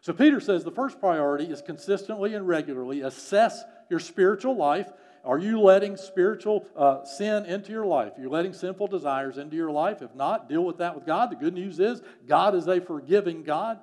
So 0.00 0.14
Peter 0.14 0.40
says 0.40 0.64
the 0.64 0.70
first 0.70 1.00
priority 1.00 1.44
is 1.44 1.60
consistently 1.60 2.34
and 2.34 2.48
regularly 2.48 3.02
assess 3.02 3.62
your 3.90 4.00
spiritual 4.00 4.56
life 4.56 4.90
are 5.24 5.38
you 5.38 5.60
letting 5.60 5.96
spiritual 5.96 6.66
uh, 6.76 7.04
sin 7.04 7.44
into 7.46 7.72
your 7.72 7.86
life? 7.86 8.12
Are 8.16 8.20
You're 8.20 8.30
letting 8.30 8.52
sinful 8.52 8.88
desires 8.88 9.38
into 9.38 9.56
your 9.56 9.70
life? 9.70 10.02
If 10.02 10.14
not, 10.14 10.48
deal 10.48 10.64
with 10.64 10.78
that 10.78 10.94
with 10.94 11.06
God. 11.06 11.30
The 11.30 11.36
good 11.36 11.54
news 11.54 11.80
is 11.80 12.02
God 12.26 12.54
is 12.54 12.66
a 12.66 12.80
forgiving 12.80 13.42
God. 13.42 13.78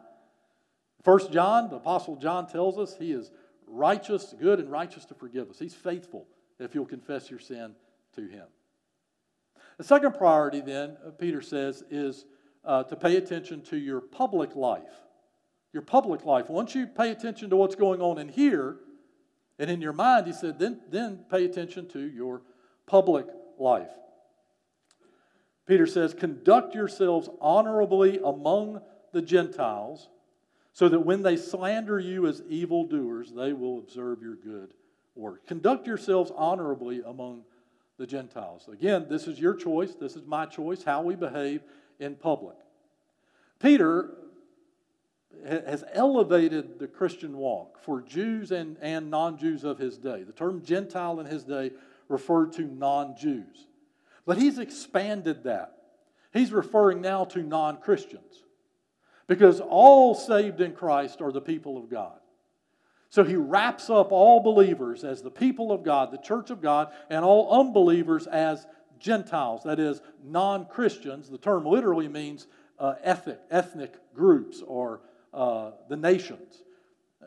First 1.03 1.31
John, 1.31 1.69
the 1.69 1.75
Apostle 1.75 2.15
John 2.15 2.47
tells 2.47 2.77
us 2.77 2.95
he 2.97 3.11
is 3.11 3.31
righteous, 3.67 4.33
good, 4.39 4.59
and 4.59 4.71
righteous 4.71 5.05
to 5.05 5.13
forgive 5.13 5.49
us. 5.49 5.59
He's 5.59 5.75
faithful 5.75 6.27
if 6.59 6.73
you'll 6.73 6.85
confess 6.85 7.29
your 7.29 7.39
sin 7.39 7.75
to 8.15 8.21
him. 8.21 8.47
The 9.77 9.83
second 9.83 10.13
priority, 10.13 10.61
then, 10.61 10.97
uh, 11.05 11.11
Peter 11.11 11.41
says, 11.41 11.83
is 11.89 12.25
uh, 12.63 12.83
to 12.83 12.95
pay 12.95 13.17
attention 13.17 13.61
to 13.63 13.77
your 13.77 14.01
public 14.01 14.55
life. 14.55 14.83
Your 15.73 15.83
public 15.83 16.25
life. 16.25 16.49
Once 16.49 16.73
you 16.73 16.87
pay 16.87 17.11
attention 17.11 17.49
to 17.49 17.55
what's 17.55 17.75
going 17.75 18.01
on 18.01 18.17
in 18.17 18.29
here, 18.29 18.77
and 19.57 19.69
in 19.69 19.81
your 19.81 19.93
mind, 19.93 20.27
he 20.27 20.33
said, 20.33 20.59
then, 20.59 20.81
then 20.89 21.25
pay 21.29 21.45
attention 21.45 21.87
to 21.89 21.99
your 21.99 22.41
public 22.85 23.25
life. 23.57 23.91
Peter 25.65 25.87
says, 25.87 26.13
conduct 26.13 26.75
yourselves 26.75 27.29
honorably 27.41 28.19
among 28.23 28.81
the 29.13 29.21
Gentiles, 29.21 30.09
so 30.73 30.89
that 30.89 30.99
when 30.99 31.23
they 31.23 31.37
slander 31.37 31.99
you 31.99 32.27
as 32.27 32.43
evildoers, 32.49 33.31
they 33.31 33.53
will 33.53 33.79
observe 33.79 34.21
your 34.21 34.35
good 34.35 34.73
work. 35.15 35.47
Conduct 35.47 35.87
yourselves 35.87 36.31
honorably 36.35 37.01
among 37.05 37.43
the 37.97 38.05
Gentiles. 38.05 38.67
Again, 38.71 39.05
this 39.09 39.25
is 39.25 39.39
your 39.39 39.53
choice. 39.53 39.95
This 39.95 40.17
is 40.17 40.25
my 40.25 40.45
choice, 40.45 40.83
how 40.83 41.01
we 41.01 41.15
behave 41.15 41.61
in 41.99 42.15
public. 42.15 42.57
Peter 43.59 44.09
has 45.45 45.83
elevated 45.93 46.79
the 46.79 46.87
Christian 46.87 47.37
walk 47.37 47.79
for 47.83 48.01
Jews 48.01 48.51
and, 48.51 48.77
and 48.81 49.09
non 49.09 49.37
Jews 49.37 49.63
of 49.63 49.77
his 49.77 49.97
day. 49.97 50.23
The 50.23 50.33
term 50.33 50.63
Gentile 50.63 51.19
in 51.19 51.25
his 51.25 51.43
day 51.43 51.71
referred 52.07 52.53
to 52.53 52.63
non 52.63 53.15
Jews. 53.17 53.67
But 54.25 54.37
he's 54.37 54.59
expanded 54.59 55.43
that. 55.43 55.75
He's 56.33 56.51
referring 56.51 57.01
now 57.01 57.25
to 57.25 57.43
non 57.43 57.77
Christians 57.77 58.43
because 59.27 59.59
all 59.59 60.15
saved 60.15 60.61
in 60.61 60.73
Christ 60.73 61.21
are 61.21 61.31
the 61.31 61.41
people 61.41 61.77
of 61.77 61.89
God. 61.89 62.19
So 63.09 63.23
he 63.23 63.35
wraps 63.35 63.89
up 63.89 64.11
all 64.11 64.41
believers 64.41 65.03
as 65.03 65.21
the 65.21 65.31
people 65.31 65.71
of 65.71 65.83
God, 65.83 66.11
the 66.11 66.17
church 66.17 66.49
of 66.49 66.61
God, 66.61 66.91
and 67.09 67.23
all 67.23 67.61
unbelievers 67.61 68.27
as 68.27 68.67
Gentiles, 68.99 69.63
that 69.63 69.79
is, 69.79 70.01
non 70.23 70.65
Christians. 70.65 71.29
The 71.29 71.37
term 71.37 71.65
literally 71.65 72.07
means 72.07 72.47
uh, 72.79 72.95
ethnic, 73.01 73.39
ethnic 73.49 73.93
groups 74.13 74.61
or 74.65 75.01
uh, 75.35 75.71
the 75.89 75.97
nations. 75.97 76.63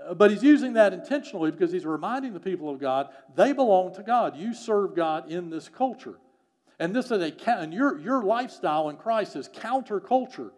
Uh, 0.09 0.15
but 0.15 0.31
he's 0.31 0.43
using 0.43 0.73
that 0.73 0.93
intentionally 0.93 1.51
because 1.51 1.71
he's 1.71 1.87
reminding 1.87 2.33
the 2.33 2.41
people 2.41 2.71
of 2.71 2.81
God 2.81 3.09
they 3.37 3.53
belong 3.53 3.95
to 3.95 4.03
God. 4.03 4.37
You 4.37 4.55
serve 4.55 4.97
God 4.97 5.31
in 5.31 5.51
this 5.51 5.69
culture. 5.69 6.19
And 6.81 6.95
this 6.95 7.11
is 7.11 7.23
a 7.23 7.33
and 7.59 7.75
your, 7.75 7.99
your 7.99 8.23
lifestyle 8.23 8.89
in 8.89 8.97
Christ 8.97 9.37
is 9.37 9.49
counterculture 9.49 10.51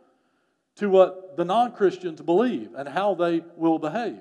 to 0.77 0.89
what 0.89 1.37
the 1.37 1.45
non 1.45 1.73
Christians 1.73 2.21
believe 2.21 2.71
and 2.77 2.89
how 2.89 3.15
they 3.15 3.43
will 3.57 3.79
behave. 3.79 4.21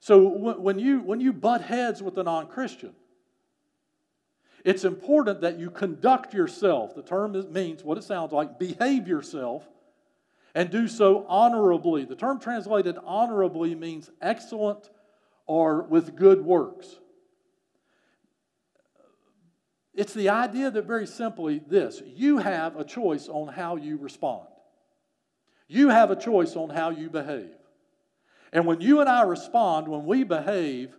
So 0.00 0.26
when 0.28 0.78
you, 0.78 1.00
when 1.00 1.20
you 1.20 1.32
butt 1.32 1.62
heads 1.62 2.02
with 2.02 2.16
a 2.18 2.22
non 2.22 2.46
Christian, 2.46 2.94
it's 4.64 4.84
important 4.84 5.40
that 5.40 5.58
you 5.58 5.70
conduct 5.70 6.34
yourself. 6.34 6.94
The 6.94 7.02
term 7.02 7.32
means 7.52 7.82
what 7.82 7.98
it 7.98 8.04
sounds 8.04 8.32
like 8.32 8.58
behave 8.58 9.08
yourself 9.08 9.66
and 10.54 10.70
do 10.70 10.88
so 10.88 11.24
honorably. 11.28 12.04
The 12.04 12.16
term 12.16 12.40
translated 12.40 12.96
honorably 13.04 13.74
means 13.74 14.10
excellent 14.20 14.90
or 15.46 15.82
with 15.82 16.16
good 16.16 16.44
works. 16.44 16.98
It's 19.94 20.14
the 20.14 20.28
idea 20.30 20.70
that, 20.70 20.86
very 20.86 21.06
simply, 21.06 21.60
this 21.66 22.02
you 22.06 22.38
have 22.38 22.76
a 22.76 22.84
choice 22.84 23.28
on 23.28 23.48
how 23.48 23.76
you 23.76 23.96
respond, 23.96 24.46
you 25.68 25.88
have 25.88 26.10
a 26.10 26.16
choice 26.16 26.56
on 26.56 26.70
how 26.70 26.90
you 26.90 27.10
behave. 27.10 27.50
And 28.52 28.66
when 28.66 28.80
you 28.80 29.00
and 29.00 29.08
I 29.08 29.22
respond, 29.22 29.86
when 29.86 30.04
we 30.06 30.24
behave 30.24 30.96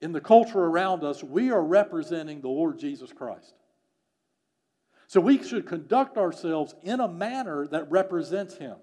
in 0.00 0.12
the 0.12 0.20
culture 0.20 0.58
around 0.58 1.02
us, 1.02 1.24
we 1.24 1.50
are 1.50 1.62
representing 1.62 2.40
the 2.40 2.48
Lord 2.48 2.78
Jesus 2.78 3.12
Christ. 3.12 3.54
So 5.08 5.20
we 5.20 5.42
should 5.42 5.66
conduct 5.66 6.18
ourselves 6.18 6.74
in 6.82 7.00
a 7.00 7.08
manner 7.08 7.66
that 7.68 7.90
represents 7.90 8.56
Him. 8.56 8.76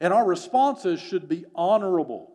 And 0.00 0.12
our 0.12 0.26
responses 0.26 0.98
should 0.98 1.28
be 1.28 1.44
honorable. 1.54 2.32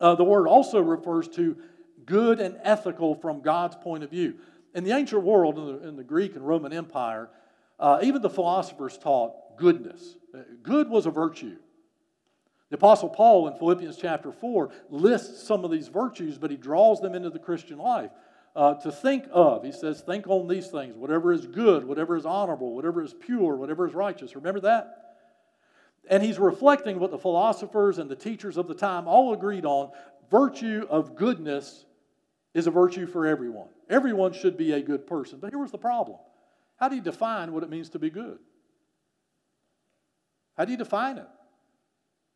Uh, 0.00 0.16
the 0.16 0.24
word 0.24 0.48
also 0.48 0.80
refers 0.80 1.28
to 1.28 1.56
good 2.04 2.40
and 2.40 2.58
ethical 2.62 3.14
from 3.14 3.40
God's 3.40 3.76
point 3.76 4.02
of 4.02 4.10
view. 4.10 4.34
In 4.74 4.82
the 4.82 4.90
ancient 4.90 5.22
world, 5.22 5.56
in 5.56 5.66
the, 5.66 5.88
in 5.88 5.96
the 5.96 6.02
Greek 6.02 6.34
and 6.34 6.46
Roman 6.46 6.72
Empire, 6.72 7.30
uh, 7.78 8.00
even 8.02 8.22
the 8.22 8.30
philosophers 8.30 8.98
taught 8.98 9.56
goodness. 9.56 10.16
Uh, 10.36 10.40
good 10.64 10.90
was 10.90 11.06
a 11.06 11.10
virtue. 11.10 11.56
The 12.70 12.76
Apostle 12.76 13.08
Paul 13.08 13.46
in 13.46 13.56
Philippians 13.56 13.96
chapter 13.96 14.32
4 14.32 14.70
lists 14.90 15.46
some 15.46 15.64
of 15.64 15.70
these 15.70 15.86
virtues, 15.86 16.38
but 16.38 16.50
he 16.50 16.56
draws 16.56 17.00
them 17.00 17.14
into 17.14 17.30
the 17.30 17.38
Christian 17.38 17.78
life. 17.78 18.10
Uh, 18.56 18.74
to 18.74 18.92
think 18.92 19.26
of, 19.32 19.64
he 19.64 19.72
says, 19.72 20.00
think 20.00 20.28
on 20.28 20.46
these 20.46 20.68
things, 20.68 20.94
whatever 20.96 21.32
is 21.32 21.46
good, 21.46 21.84
whatever 21.84 22.16
is 22.16 22.24
honorable, 22.24 22.74
whatever 22.74 23.02
is 23.02 23.12
pure, 23.12 23.56
whatever 23.56 23.86
is 23.86 23.94
righteous. 23.94 24.36
Remember 24.36 24.60
that? 24.60 25.16
And 26.08 26.22
he's 26.22 26.38
reflecting 26.38 27.00
what 27.00 27.10
the 27.10 27.18
philosophers 27.18 27.98
and 27.98 28.08
the 28.08 28.16
teachers 28.16 28.56
of 28.56 28.68
the 28.68 28.74
time 28.74 29.08
all 29.08 29.32
agreed 29.32 29.64
on 29.64 29.90
virtue 30.30 30.86
of 30.88 31.16
goodness 31.16 31.84
is 32.52 32.66
a 32.68 32.70
virtue 32.70 33.06
for 33.06 33.26
everyone. 33.26 33.68
Everyone 33.90 34.32
should 34.32 34.56
be 34.56 34.72
a 34.72 34.80
good 34.80 35.06
person. 35.06 35.40
But 35.40 35.50
here 35.50 35.58
was 35.58 35.72
the 35.72 35.78
problem 35.78 36.18
how 36.76 36.88
do 36.88 36.96
you 36.96 37.02
define 37.02 37.52
what 37.52 37.62
it 37.62 37.70
means 37.70 37.90
to 37.90 37.98
be 37.98 38.10
good? 38.10 38.38
How 40.56 40.64
do 40.64 40.72
you 40.72 40.78
define 40.78 41.18
it? 41.18 41.28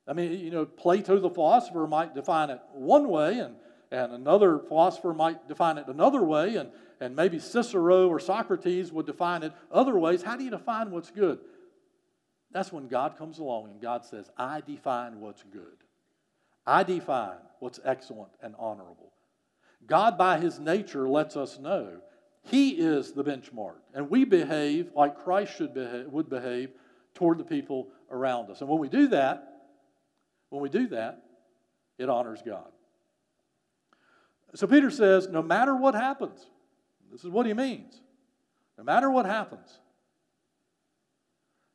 I 0.07 0.15
mean, 0.15 0.33
you 0.33 0.51
know, 0.51 0.65
Plato 0.65 1.19
the 1.21 1.31
philosopher 1.31 1.87
might 1.87 2.15
define 2.15 2.51
it 2.51 2.61
one 2.73 3.09
way, 3.09 3.41
and, 3.41 3.57
and 3.91 4.13
another 4.13 4.59
philosopher 4.59 5.15
might 5.15 5.49
define 5.49 5.79
it 5.79 5.89
another 5.89 6.23
way, 6.23 6.57
and, 6.57 6.71
and 7.01 7.17
maybe 7.17 7.39
Cicero 7.39 8.09
or 8.09 8.21
Socrates 8.21 8.93
would 8.93 9.07
define 9.07 9.43
it 9.43 9.53
other 9.73 9.99
ways. 9.99 10.23
How 10.23 10.37
do 10.37 10.45
you 10.45 10.51
define 10.51 10.91
what's 10.91 11.11
good? 11.11 11.39
That's 12.51 12.73
when 12.73 12.89
God 12.89 13.19
comes 13.19 13.39
along 13.39 13.71
and 13.71 13.81
God 13.81 14.05
says, 14.05 14.31
I 14.37 14.61
define 14.61 15.21
what's 15.21 15.43
good. 15.43 15.77
I 16.67 16.83
define 16.83 17.39
what's 17.61 17.81
excellent 17.85 18.33
and 18.43 18.55
honorable. 18.59 19.13
God, 19.87 20.19
by 20.19 20.39
his 20.39 20.59
nature, 20.59 21.09
lets 21.09 21.37
us 21.37 21.59
know 21.59 22.01
he 22.43 22.71
is 22.71 23.13
the 23.13 23.25
benchmark, 23.25 23.77
and 23.95 24.11
we 24.11 24.25
behave 24.25 24.91
like 24.95 25.19
Christ 25.19 25.57
should 25.57 25.75
behave, 25.75 26.07
would 26.09 26.29
behave 26.29 26.71
toward 27.15 27.39
the 27.39 27.45
people 27.45 27.89
around 28.11 28.51
us. 28.51 28.61
And 28.61 28.69
when 28.69 28.79
we 28.79 28.89
do 28.89 29.09
that, 29.09 29.49
when 30.51 30.63
we 30.63 30.69
do 30.69 30.89
that, 30.89 31.23
it 31.99 32.09
honors 32.09 32.43
God. 32.45 32.71
So 34.55 34.67
Peter 34.67 34.91
says, 34.91 35.29
no 35.29 35.43
matter 35.43 35.77
what 35.77 35.95
happens, 35.95 36.47
this 37.13 37.23
is 37.25 37.31
what 37.31 37.47
he 37.47 37.53
means. 37.53 38.01
No 38.77 38.85
matter 38.85 39.11
what 39.11 39.27
happens, 39.27 39.79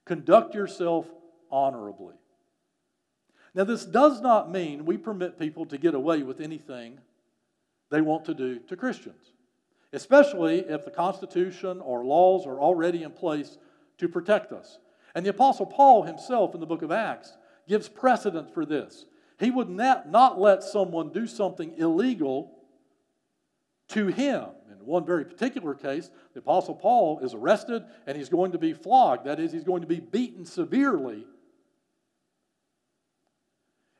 conduct 0.05 0.55
yourself 0.55 1.07
honorably. 1.51 2.15
Now, 3.53 3.63
this 3.63 3.86
does 3.86 4.21
not 4.21 4.51
mean 4.51 4.86
we 4.86 4.97
permit 4.97 5.38
people 5.38 5.65
to 5.67 5.77
get 5.77 5.93
away 5.93 6.23
with 6.23 6.39
anything 6.39 6.97
they 7.91 8.01
want 8.01 8.25
to 8.25 8.33
do 8.33 8.57
to 8.67 8.75
Christians, 8.75 9.33
especially 9.91 10.59
if 10.62 10.86
the 10.86 10.91
Constitution 10.91 11.79
or 11.79 12.03
laws 12.03 12.47
are 12.47 12.59
already 12.59 13.03
in 13.03 13.12
place 13.12 13.59
to 13.99 14.09
protect 14.09 14.51
us. 14.51 14.79
And 15.13 15.23
the 15.23 15.29
Apostle 15.29 15.67
Paul 15.67 16.03
himself 16.03 16.55
in 16.55 16.59
the 16.59 16.65
book 16.65 16.81
of 16.81 16.91
Acts 16.91 17.38
gives 17.67 17.88
precedent 17.88 18.51
for 18.51 18.65
this. 18.65 19.05
He 19.39 19.51
would 19.51 19.69
not, 19.69 20.09
not 20.09 20.39
let 20.39 20.63
someone 20.63 21.12
do 21.12 21.27
something 21.27 21.75
illegal 21.77 22.51
to 23.93 24.08
him. 24.08 24.45
In 24.69 24.86
one 24.86 25.06
very 25.06 25.23
particular 25.23 25.73
case, 25.73 26.10
the 26.34 26.39
Apostle 26.39 26.75
Paul 26.75 27.19
is 27.19 27.34
arrested 27.34 27.84
and 28.06 28.17
he's 28.17 28.29
going 28.29 28.51
to 28.51 28.58
be 28.58 28.73
flogged. 28.73 29.25
That 29.25 29.39
is, 29.39 29.51
he's 29.51 29.63
going 29.63 29.82
to 29.82 29.88
be 29.88 29.99
beaten 29.99 30.45
severely. 30.45 31.25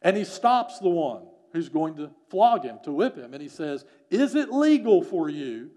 And 0.02 0.18
he 0.18 0.26
stops 0.26 0.80
the 0.80 0.90
one 0.90 1.24
who's 1.54 1.70
going 1.70 1.96
to 1.98 2.10
flog 2.30 2.64
him, 2.64 2.80
to 2.84 2.92
whip 2.92 3.16
him, 3.16 3.34
and 3.34 3.42
he 3.42 3.48
says, 3.48 3.86
Is 4.10 4.36
it 4.36 4.52
legal 4.52 5.04
for 5.04 5.30
you 5.30 5.70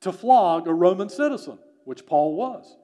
to 0.00 0.12
flog 0.12 0.68
a 0.68 0.72
Roman 0.72 1.08
citizen? 1.08 1.58
Which 1.84 2.06
Paul 2.06 2.34
was. 2.36 2.76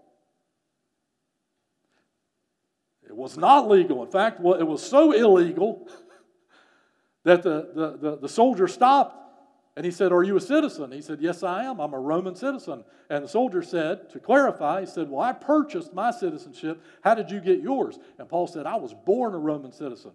It 3.07 3.17
was 3.17 3.37
not 3.37 3.69
legal. 3.69 4.03
In 4.03 4.11
fact, 4.11 4.41
it 4.41 4.67
was 4.67 4.83
so 4.83 5.13
illegal 5.13 5.89
that 7.25 7.43
the, 7.43 7.71
the, 7.75 7.97
the, 7.97 8.17
the 8.23 8.29
soldier 8.29 8.67
stopped 8.67 9.24
and 9.77 9.85
he 9.85 9.91
said, 9.91 10.13
Are 10.13 10.23
you 10.23 10.37
a 10.37 10.41
citizen? 10.41 10.93
He 10.93 11.03
said, 11.03 11.21
Yes, 11.21 11.43
I 11.43 11.65
am. 11.65 11.81
I'm 11.81 11.95
a 11.95 12.01
Roman 12.01 12.37
citizen. 12.37 12.85
And 13.11 13.25
the 13.25 13.29
soldier 13.29 13.63
said, 13.63 14.09
to 14.11 14.21
clarify, 14.21 14.81
he 14.81 14.87
said, 14.87 15.11
Well, 15.11 15.21
I 15.21 15.33
purchased 15.33 15.93
my 15.93 16.11
citizenship. 16.13 16.83
How 17.03 17.15
did 17.15 17.31
you 17.31 17.41
get 17.41 17.61
yours? 17.61 17.99
And 18.19 18.29
Paul 18.29 18.47
said, 18.47 18.67
I 18.67 18.77
was 18.77 18.95
born 18.95 19.35
a 19.35 19.39
Roman 19.39 19.73
citizen. 19.73 20.13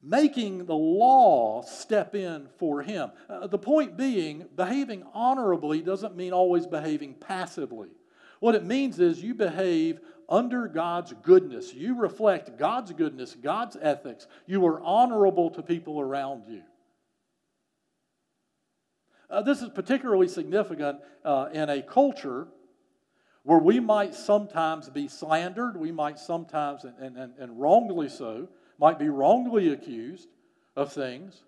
Making 0.00 0.66
the 0.66 0.74
law 0.74 1.62
step 1.62 2.14
in 2.14 2.48
for 2.58 2.82
him. 2.82 3.10
Uh, 3.28 3.46
the 3.46 3.58
point 3.58 3.96
being, 3.96 4.46
behaving 4.56 5.04
honorably 5.12 5.80
doesn't 5.80 6.16
mean 6.16 6.32
always 6.32 6.66
behaving 6.66 7.14
passively. 7.14 7.88
What 8.40 8.56
it 8.56 8.64
means 8.64 8.98
is 8.98 9.22
you 9.22 9.34
behave 9.34 10.00
under 10.28 10.66
God's 10.66 11.12
goodness. 11.22 11.72
You 11.72 12.00
reflect 12.00 12.58
God's 12.58 12.92
goodness, 12.92 13.36
God's 13.36 13.76
ethics. 13.80 14.26
You 14.46 14.66
are 14.66 14.80
honorable 14.80 15.50
to 15.50 15.62
people 15.62 16.00
around 16.00 16.44
you. 16.48 16.62
Uh, 19.32 19.40
this 19.40 19.62
is 19.62 19.70
particularly 19.70 20.28
significant 20.28 20.98
uh, 21.24 21.48
in 21.54 21.70
a 21.70 21.80
culture 21.80 22.48
where 23.44 23.58
we 23.58 23.80
might 23.80 24.14
sometimes 24.14 24.90
be 24.90 25.08
slandered, 25.08 25.74
we 25.74 25.90
might 25.90 26.18
sometimes, 26.18 26.84
and, 26.84 27.16
and, 27.16 27.32
and 27.38 27.58
wrongly 27.58 28.10
so, 28.10 28.46
might 28.78 28.98
be 28.98 29.08
wrongly 29.08 29.72
accused 29.72 30.28
of 30.76 30.92
things. 30.92 31.42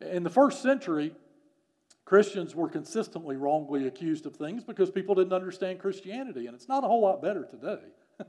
In 0.00 0.22
the 0.22 0.30
first 0.30 0.62
century, 0.62 1.12
Christians 2.06 2.54
were 2.54 2.68
consistently 2.68 3.36
wrongly 3.36 3.86
accused 3.86 4.24
of 4.24 4.36
things 4.36 4.64
because 4.64 4.90
people 4.90 5.14
didn't 5.14 5.34
understand 5.34 5.80
Christianity, 5.80 6.46
and 6.46 6.54
it's 6.54 6.66
not 6.66 6.82
a 6.82 6.86
whole 6.86 7.02
lot 7.02 7.20
better 7.20 7.44
today. 7.44 7.82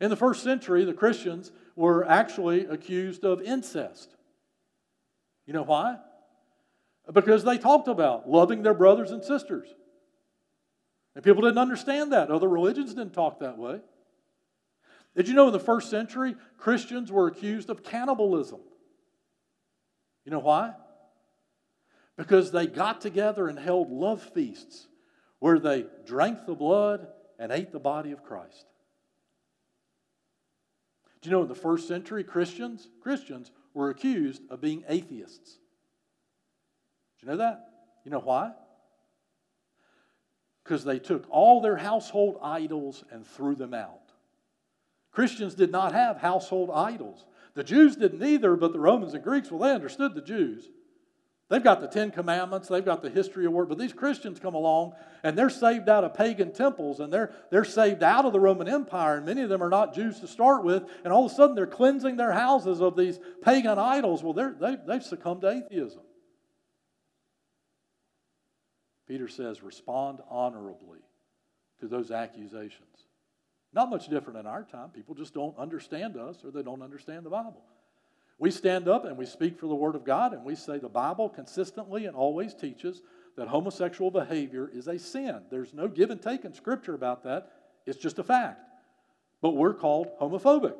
In 0.00 0.10
the 0.10 0.16
first 0.16 0.42
century, 0.42 0.84
the 0.84 0.92
Christians 0.92 1.52
were 1.76 2.04
actually 2.04 2.66
accused 2.66 3.24
of 3.24 3.40
incest. 3.42 4.16
You 5.50 5.54
know 5.54 5.64
why? 5.64 5.96
Because 7.12 7.42
they 7.42 7.58
talked 7.58 7.88
about 7.88 8.30
loving 8.30 8.62
their 8.62 8.72
brothers 8.72 9.10
and 9.10 9.24
sisters. 9.24 9.66
And 11.16 11.24
people 11.24 11.42
didn't 11.42 11.58
understand 11.58 12.12
that. 12.12 12.30
Other 12.30 12.48
religions 12.48 12.94
didn't 12.94 13.14
talk 13.14 13.40
that 13.40 13.58
way. 13.58 13.80
Did 15.16 15.26
you 15.26 15.34
know 15.34 15.48
in 15.48 15.52
the 15.52 15.58
first 15.58 15.90
century, 15.90 16.36
Christians 16.56 17.10
were 17.10 17.26
accused 17.26 17.68
of 17.68 17.82
cannibalism? 17.82 18.60
You 20.24 20.30
know 20.30 20.38
why? 20.38 20.72
because 22.20 22.52
they 22.52 22.66
got 22.66 23.00
together 23.00 23.48
and 23.48 23.58
held 23.58 23.90
love 23.90 24.22
feasts 24.22 24.88
where 25.38 25.58
they 25.58 25.86
drank 26.04 26.44
the 26.44 26.54
blood 26.54 27.08
and 27.38 27.50
ate 27.50 27.72
the 27.72 27.80
body 27.80 28.12
of 28.12 28.22
Christ. 28.22 28.66
Do 31.22 31.30
you 31.30 31.34
know 31.34 31.40
in 31.40 31.48
the 31.48 31.54
first 31.54 31.88
century 31.88 32.22
Christians, 32.22 32.90
Christians 33.02 33.50
were 33.74 33.90
accused 33.90 34.42
of 34.50 34.60
being 34.60 34.84
atheists? 34.88 35.58
Do 37.18 37.26
you 37.26 37.32
know 37.32 37.38
that? 37.38 37.68
You 38.04 38.10
know 38.10 38.20
why? 38.20 38.52
Because 40.64 40.84
they 40.84 40.98
took 40.98 41.26
all 41.30 41.60
their 41.60 41.76
household 41.76 42.38
idols 42.42 43.04
and 43.10 43.26
threw 43.26 43.54
them 43.54 43.74
out. 43.74 44.00
Christians 45.12 45.54
did 45.54 45.72
not 45.72 45.92
have 45.92 46.18
household 46.18 46.70
idols. 46.72 47.24
The 47.54 47.64
Jews 47.64 47.96
didn't 47.96 48.22
either, 48.22 48.56
but 48.56 48.72
the 48.72 48.80
Romans 48.80 49.14
and 49.14 49.24
Greeks, 49.24 49.50
well, 49.50 49.60
they 49.60 49.74
understood 49.74 50.14
the 50.14 50.22
Jews. 50.22 50.68
They've 51.50 51.62
got 51.62 51.80
the 51.80 51.88
Ten 51.88 52.12
Commandments, 52.12 52.68
they've 52.68 52.84
got 52.84 53.02
the 53.02 53.10
history 53.10 53.44
of 53.44 53.52
work, 53.52 53.68
but 53.68 53.76
these 53.76 53.92
Christians 53.92 54.38
come 54.38 54.54
along 54.54 54.92
and 55.24 55.36
they're 55.36 55.50
saved 55.50 55.88
out 55.88 56.04
of 56.04 56.14
pagan 56.14 56.52
temples 56.52 57.00
and 57.00 57.12
they're, 57.12 57.32
they're 57.50 57.64
saved 57.64 58.04
out 58.04 58.24
of 58.24 58.32
the 58.32 58.38
Roman 58.38 58.68
Empire, 58.68 59.16
and 59.16 59.26
many 59.26 59.42
of 59.42 59.48
them 59.48 59.60
are 59.60 59.68
not 59.68 59.92
Jews 59.92 60.20
to 60.20 60.28
start 60.28 60.62
with, 60.62 60.84
and 61.02 61.12
all 61.12 61.26
of 61.26 61.32
a 61.32 61.34
sudden 61.34 61.56
they're 61.56 61.66
cleansing 61.66 62.16
their 62.16 62.30
houses 62.30 62.80
of 62.80 62.96
these 62.96 63.18
pagan 63.42 63.80
idols. 63.80 64.22
Well, 64.22 64.32
they, 64.32 64.76
they've 64.86 65.02
succumbed 65.02 65.40
to 65.40 65.50
atheism. 65.50 66.02
Peter 69.08 69.26
says, 69.26 69.60
respond 69.60 70.20
honorably 70.30 71.00
to 71.80 71.88
those 71.88 72.12
accusations. 72.12 72.86
Not 73.72 73.90
much 73.90 74.08
different 74.08 74.38
in 74.38 74.46
our 74.46 74.62
time. 74.62 74.90
People 74.90 75.16
just 75.16 75.34
don't 75.34 75.58
understand 75.58 76.16
us 76.16 76.44
or 76.44 76.52
they 76.52 76.62
don't 76.62 76.80
understand 76.80 77.26
the 77.26 77.30
Bible. 77.30 77.64
We 78.40 78.50
stand 78.50 78.88
up 78.88 79.04
and 79.04 79.18
we 79.18 79.26
speak 79.26 79.60
for 79.60 79.66
the 79.66 79.74
Word 79.74 79.94
of 79.94 80.02
God 80.02 80.32
and 80.32 80.42
we 80.44 80.54
say 80.54 80.78
the 80.78 80.88
Bible 80.88 81.28
consistently 81.28 82.06
and 82.06 82.16
always 82.16 82.54
teaches 82.54 83.02
that 83.36 83.48
homosexual 83.48 84.10
behavior 84.10 84.68
is 84.72 84.88
a 84.88 84.98
sin. 84.98 85.42
There's 85.50 85.74
no 85.74 85.88
give 85.88 86.08
and 86.08 86.20
take 86.20 86.46
in 86.46 86.54
Scripture 86.54 86.94
about 86.94 87.22
that, 87.24 87.52
it's 87.86 87.98
just 87.98 88.18
a 88.18 88.24
fact. 88.24 88.62
But 89.42 89.50
we're 89.50 89.74
called 89.74 90.08
homophobic 90.18 90.74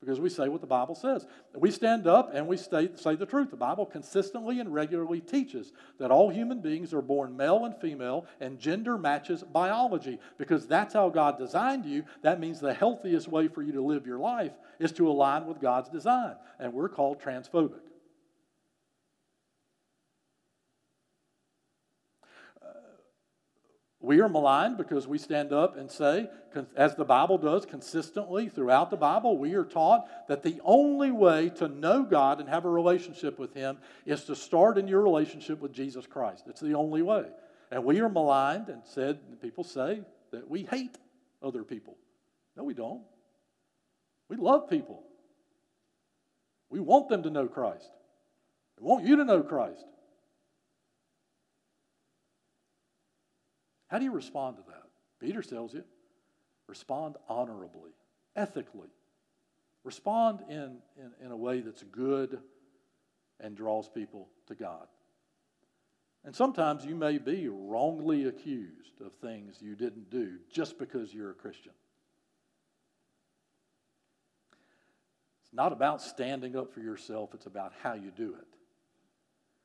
because 0.00 0.20
we 0.20 0.28
say 0.28 0.48
what 0.48 0.60
the 0.60 0.66
Bible 0.66 0.94
says. 0.94 1.26
We 1.54 1.70
stand 1.70 2.06
up 2.06 2.30
and 2.32 2.46
we 2.46 2.56
say, 2.56 2.88
say 2.94 3.16
the 3.16 3.26
truth. 3.26 3.50
The 3.50 3.56
Bible 3.56 3.84
consistently 3.84 4.60
and 4.60 4.72
regularly 4.72 5.20
teaches 5.20 5.72
that 5.98 6.10
all 6.10 6.28
human 6.28 6.60
beings 6.60 6.94
are 6.94 7.02
born 7.02 7.36
male 7.36 7.64
and 7.64 7.76
female, 7.80 8.26
and 8.40 8.58
gender 8.58 8.96
matches 8.96 9.42
biology 9.42 10.20
because 10.36 10.66
that's 10.66 10.94
how 10.94 11.08
God 11.08 11.36
designed 11.38 11.84
you. 11.84 12.04
That 12.22 12.38
means 12.38 12.60
the 12.60 12.74
healthiest 12.74 13.28
way 13.28 13.48
for 13.48 13.62
you 13.62 13.72
to 13.72 13.82
live 13.82 14.06
your 14.06 14.18
life 14.18 14.52
is 14.78 14.92
to 14.92 15.08
align 15.08 15.46
with 15.46 15.60
God's 15.60 15.88
design, 15.88 16.36
and 16.60 16.72
we're 16.72 16.88
called 16.88 17.20
transphobic. 17.20 17.80
We 24.08 24.22
are 24.22 24.28
maligned 24.30 24.78
because 24.78 25.06
we 25.06 25.18
stand 25.18 25.52
up 25.52 25.76
and 25.76 25.90
say, 25.90 26.30
as 26.74 26.94
the 26.94 27.04
Bible 27.04 27.36
does 27.36 27.66
consistently 27.66 28.48
throughout 28.48 28.88
the 28.88 28.96
Bible, 28.96 29.36
we 29.36 29.52
are 29.52 29.66
taught 29.66 30.08
that 30.28 30.42
the 30.42 30.62
only 30.64 31.10
way 31.10 31.50
to 31.56 31.68
know 31.68 32.04
God 32.04 32.40
and 32.40 32.48
have 32.48 32.64
a 32.64 32.70
relationship 32.70 33.38
with 33.38 33.52
Him 33.52 33.76
is 34.06 34.24
to 34.24 34.34
start 34.34 34.78
in 34.78 34.88
your 34.88 35.02
relationship 35.02 35.60
with 35.60 35.74
Jesus 35.74 36.06
Christ. 36.06 36.44
It's 36.46 36.62
the 36.62 36.72
only 36.72 37.02
way. 37.02 37.26
And 37.70 37.84
we 37.84 38.00
are 38.00 38.08
maligned 38.08 38.70
and 38.70 38.80
said, 38.82 39.18
people 39.42 39.62
say 39.62 40.00
that 40.30 40.48
we 40.48 40.62
hate 40.62 40.96
other 41.42 41.62
people. 41.62 41.98
No, 42.56 42.64
we 42.64 42.72
don't. 42.72 43.02
We 44.30 44.38
love 44.38 44.70
people. 44.70 45.02
We 46.70 46.80
want 46.80 47.10
them 47.10 47.24
to 47.24 47.30
know 47.30 47.46
Christ. 47.46 47.90
We 48.80 48.86
want 48.86 49.04
you 49.04 49.16
to 49.16 49.24
know 49.26 49.42
Christ. 49.42 49.84
How 53.88 53.98
do 53.98 54.04
you 54.04 54.12
respond 54.12 54.56
to 54.56 54.62
that? 54.68 54.84
Peter 55.20 55.42
tells 55.42 55.74
you 55.74 55.84
respond 56.66 57.16
honorably, 57.28 57.92
ethically. 58.36 58.90
Respond 59.84 60.40
in, 60.48 60.78
in, 60.96 61.12
in 61.24 61.30
a 61.32 61.36
way 61.36 61.60
that's 61.60 61.82
good 61.84 62.38
and 63.40 63.56
draws 63.56 63.88
people 63.88 64.28
to 64.48 64.54
God. 64.54 64.86
And 66.24 66.34
sometimes 66.34 66.84
you 66.84 66.94
may 66.94 67.16
be 67.16 67.48
wrongly 67.48 68.26
accused 68.26 69.00
of 69.00 69.12
things 69.14 69.56
you 69.62 69.74
didn't 69.74 70.10
do 70.10 70.38
just 70.52 70.78
because 70.78 71.14
you're 71.14 71.30
a 71.30 71.34
Christian. 71.34 71.72
It's 75.44 75.54
not 75.54 75.72
about 75.72 76.02
standing 76.02 76.56
up 76.56 76.74
for 76.74 76.80
yourself, 76.80 77.30
it's 77.32 77.46
about 77.46 77.72
how 77.82 77.94
you 77.94 78.10
do 78.10 78.34
it. 78.34 78.46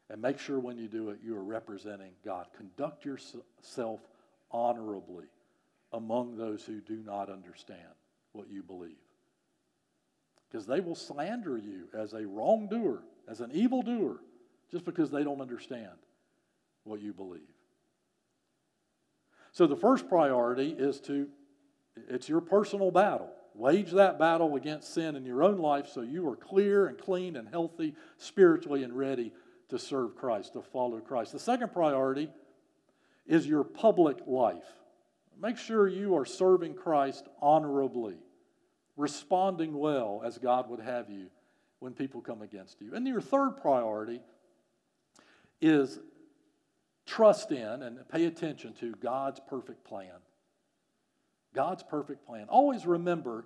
And 0.10 0.22
make 0.22 0.40
sure 0.40 0.60
when 0.60 0.78
you 0.78 0.88
do 0.88 1.10
it, 1.10 1.20
you 1.24 1.36
are 1.36 1.44
representing 1.44 2.12
God. 2.24 2.48
Conduct 2.56 3.04
yourself 3.04 4.00
honorably 4.54 5.26
among 5.92 6.38
those 6.38 6.64
who 6.64 6.80
do 6.80 7.04
not 7.04 7.30
understand 7.30 7.80
what 8.32 8.50
you 8.50 8.64
believe. 8.64 8.96
Because 10.50 10.66
they 10.66 10.80
will 10.80 10.96
slander 10.96 11.58
you 11.58 11.88
as 11.98 12.14
a 12.14 12.26
wrongdoer, 12.26 13.04
as 13.28 13.42
an 13.42 13.52
evildoer, 13.52 14.18
just 14.72 14.86
because 14.86 15.12
they 15.12 15.24
don't 15.24 15.42
understand 15.42 15.92
what 16.84 17.02
you 17.02 17.14
believe. 17.14 17.42
So 19.52 19.68
the 19.68 19.76
first 19.76 20.10
priority 20.10 20.72
is 20.72 21.00
to, 21.02 21.28
it's 22.10 22.28
your 22.28 22.42
personal 22.42 22.92
battle. 22.92 23.30
Wage 23.56 23.92
that 23.92 24.18
battle 24.18 24.56
against 24.56 24.94
sin 24.94 25.16
in 25.16 25.26
your 25.26 25.44
own 25.44 25.60
life 25.60 25.88
so 25.88 26.02
you 26.02 26.28
are 26.28 26.36
clear 26.36 26.88
and 26.88 26.98
clean 26.98 27.36
and 27.36 27.48
healthy 27.48 27.96
spiritually 28.18 28.84
and 28.84 28.98
ready 28.98 29.32
to 29.70 29.78
serve 29.78 30.16
Christ, 30.16 30.54
to 30.54 30.62
follow 30.62 31.00
Christ. 31.00 31.34
The 31.34 31.40
second 31.40 31.72
priority 31.72 32.30
is 33.26 33.48
your 33.48 33.64
public 33.64 34.20
life. 34.28 34.64
Make 35.42 35.58
sure 35.58 35.88
you 35.88 36.16
are 36.16 36.26
serving 36.26 36.76
Christ 36.76 37.28
honorably, 37.42 38.18
responding 38.96 39.74
well 39.78 40.22
as 40.24 40.38
God 40.38 40.70
would 40.70 40.80
have 40.80 41.10
you 41.10 41.28
when 41.80 41.94
people 41.94 42.22
come 42.22 42.42
against 42.42 42.82
you. 42.82 42.94
And 42.96 43.08
your 43.08 43.22
third 43.22 43.58
priority 43.62 44.22
is 45.62 46.00
trust 47.06 47.52
in 47.52 47.84
and 47.84 48.08
pay 48.10 48.26
attention 48.26 48.74
to 48.76 48.94
God's 48.96 49.40
perfect 49.50 49.84
plan. 49.84 50.22
God's 51.54 51.84
perfect 51.84 52.26
plan. 52.26 52.48
Always 52.50 52.86
remember 52.86 53.46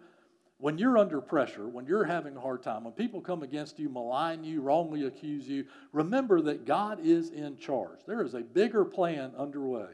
when 0.60 0.78
you're 0.78 0.98
under 0.98 1.22
pressure, 1.22 1.68
when 1.68 1.86
you're 1.86 2.04
having 2.04 2.36
a 2.36 2.42
hard 2.42 2.64
time, 2.64 2.84
when 2.84 2.94
people 2.94 3.22
come 3.22 3.44
against 3.44 3.78
you, 3.78 3.90
malign 3.90 4.44
you, 4.44 4.62
wrongly 4.62 5.06
accuse 5.06 5.48
you, 5.48 5.66
remember 5.92 6.42
that 6.42 6.66
God 6.66 7.00
is 7.04 7.30
in 7.30 7.58
charge. 7.58 8.00
There 8.08 8.24
is 8.24 8.34
a 8.34 8.42
bigger 8.42 8.84
plan 8.84 9.34
underway. 9.38 9.90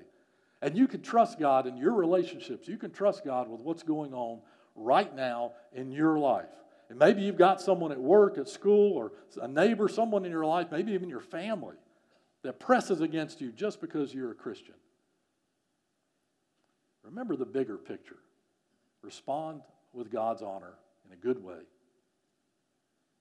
And 0.62 0.78
you 0.78 0.88
can 0.88 1.02
trust 1.02 1.38
God 1.38 1.68
in 1.68 1.76
your 1.76 1.94
relationships. 1.94 2.70
You 2.70 2.78
can 2.78 2.92
trust 2.92 3.26
God 3.26 3.50
with 3.50 3.60
what's 3.60 3.84
going 3.84 4.14
on 4.14 4.40
right 4.76 5.14
now 5.14 5.52
in 5.74 5.92
your 5.92 6.18
life. 6.18 6.46
And 6.90 6.98
maybe 6.98 7.24
you've 7.24 7.38
got 7.38 7.60
someone 7.60 7.92
at 7.92 8.00
work, 8.00 8.38
at 8.38 8.48
school, 8.48 8.94
or 8.94 9.12
a 9.42 9.48
neighbor, 9.48 9.90
someone 9.90 10.24
in 10.24 10.32
your 10.32 10.46
life, 10.46 10.68
maybe 10.72 10.94
even 10.94 11.10
your 11.10 11.20
family, 11.20 11.76
that 12.44 12.60
presses 12.60 13.02
against 13.02 13.42
you 13.42 13.52
just 13.52 13.82
because 13.82 14.14
you're 14.14 14.32
a 14.32 14.36
Christian. 14.36 14.76
Remember 17.04 17.36
the 17.36 17.46
bigger 17.46 17.78
picture. 17.78 18.20
Respond 19.02 19.62
with 19.94 20.12
God's 20.12 20.42
honor 20.42 20.74
in 21.06 21.14
a 21.14 21.16
good 21.16 21.44
way 21.44 21.60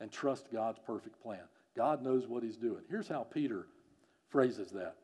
and 0.00 0.10
trust 0.10 0.50
God's 0.52 0.78
perfect 0.84 1.22
plan. 1.22 1.42
God 1.76 2.02
knows 2.02 2.26
what 2.26 2.42
He's 2.42 2.56
doing. 2.56 2.82
Here's 2.90 3.08
how 3.08 3.22
Peter 3.22 3.66
phrases 4.28 4.70
that. 4.70 4.96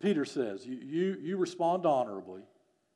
Peter 0.00 0.24
says, 0.24 0.66
you, 0.66 0.76
you, 0.76 1.16
you 1.22 1.36
respond 1.36 1.86
honorably 1.86 2.42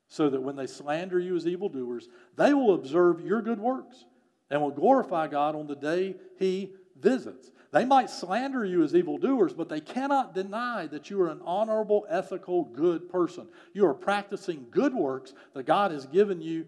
so 0.07 0.29
that 0.29 0.41
when 0.41 0.55
they 0.55 0.67
slander 0.67 1.19
you 1.19 1.35
as 1.35 1.47
evildoers, 1.47 2.09
they 2.35 2.53
will 2.53 2.73
observe 2.73 3.21
your 3.21 3.41
good 3.41 3.59
works 3.59 4.05
and 4.49 4.61
will 4.61 4.71
glorify 4.71 5.27
God 5.27 5.55
on 5.55 5.67
the 5.67 5.75
day 5.75 6.15
He 6.37 6.73
visits. 7.01 7.51
They 7.71 7.85
might 7.85 8.09
slander 8.09 8.65
you 8.65 8.83
as 8.83 8.95
evildoers, 8.95 9.53
but 9.53 9.69
they 9.69 9.79
cannot 9.79 10.33
deny 10.33 10.87
that 10.87 11.09
you 11.09 11.21
are 11.21 11.29
an 11.29 11.41
honorable, 11.43 12.05
ethical, 12.09 12.63
good 12.63 13.09
person. 13.09 13.47
You 13.73 13.85
are 13.85 13.93
practicing 13.93 14.67
good 14.71 14.93
works 14.93 15.33
that 15.53 15.65
God 15.65 15.91
has 15.91 16.05
given 16.07 16.41
you 16.41 16.65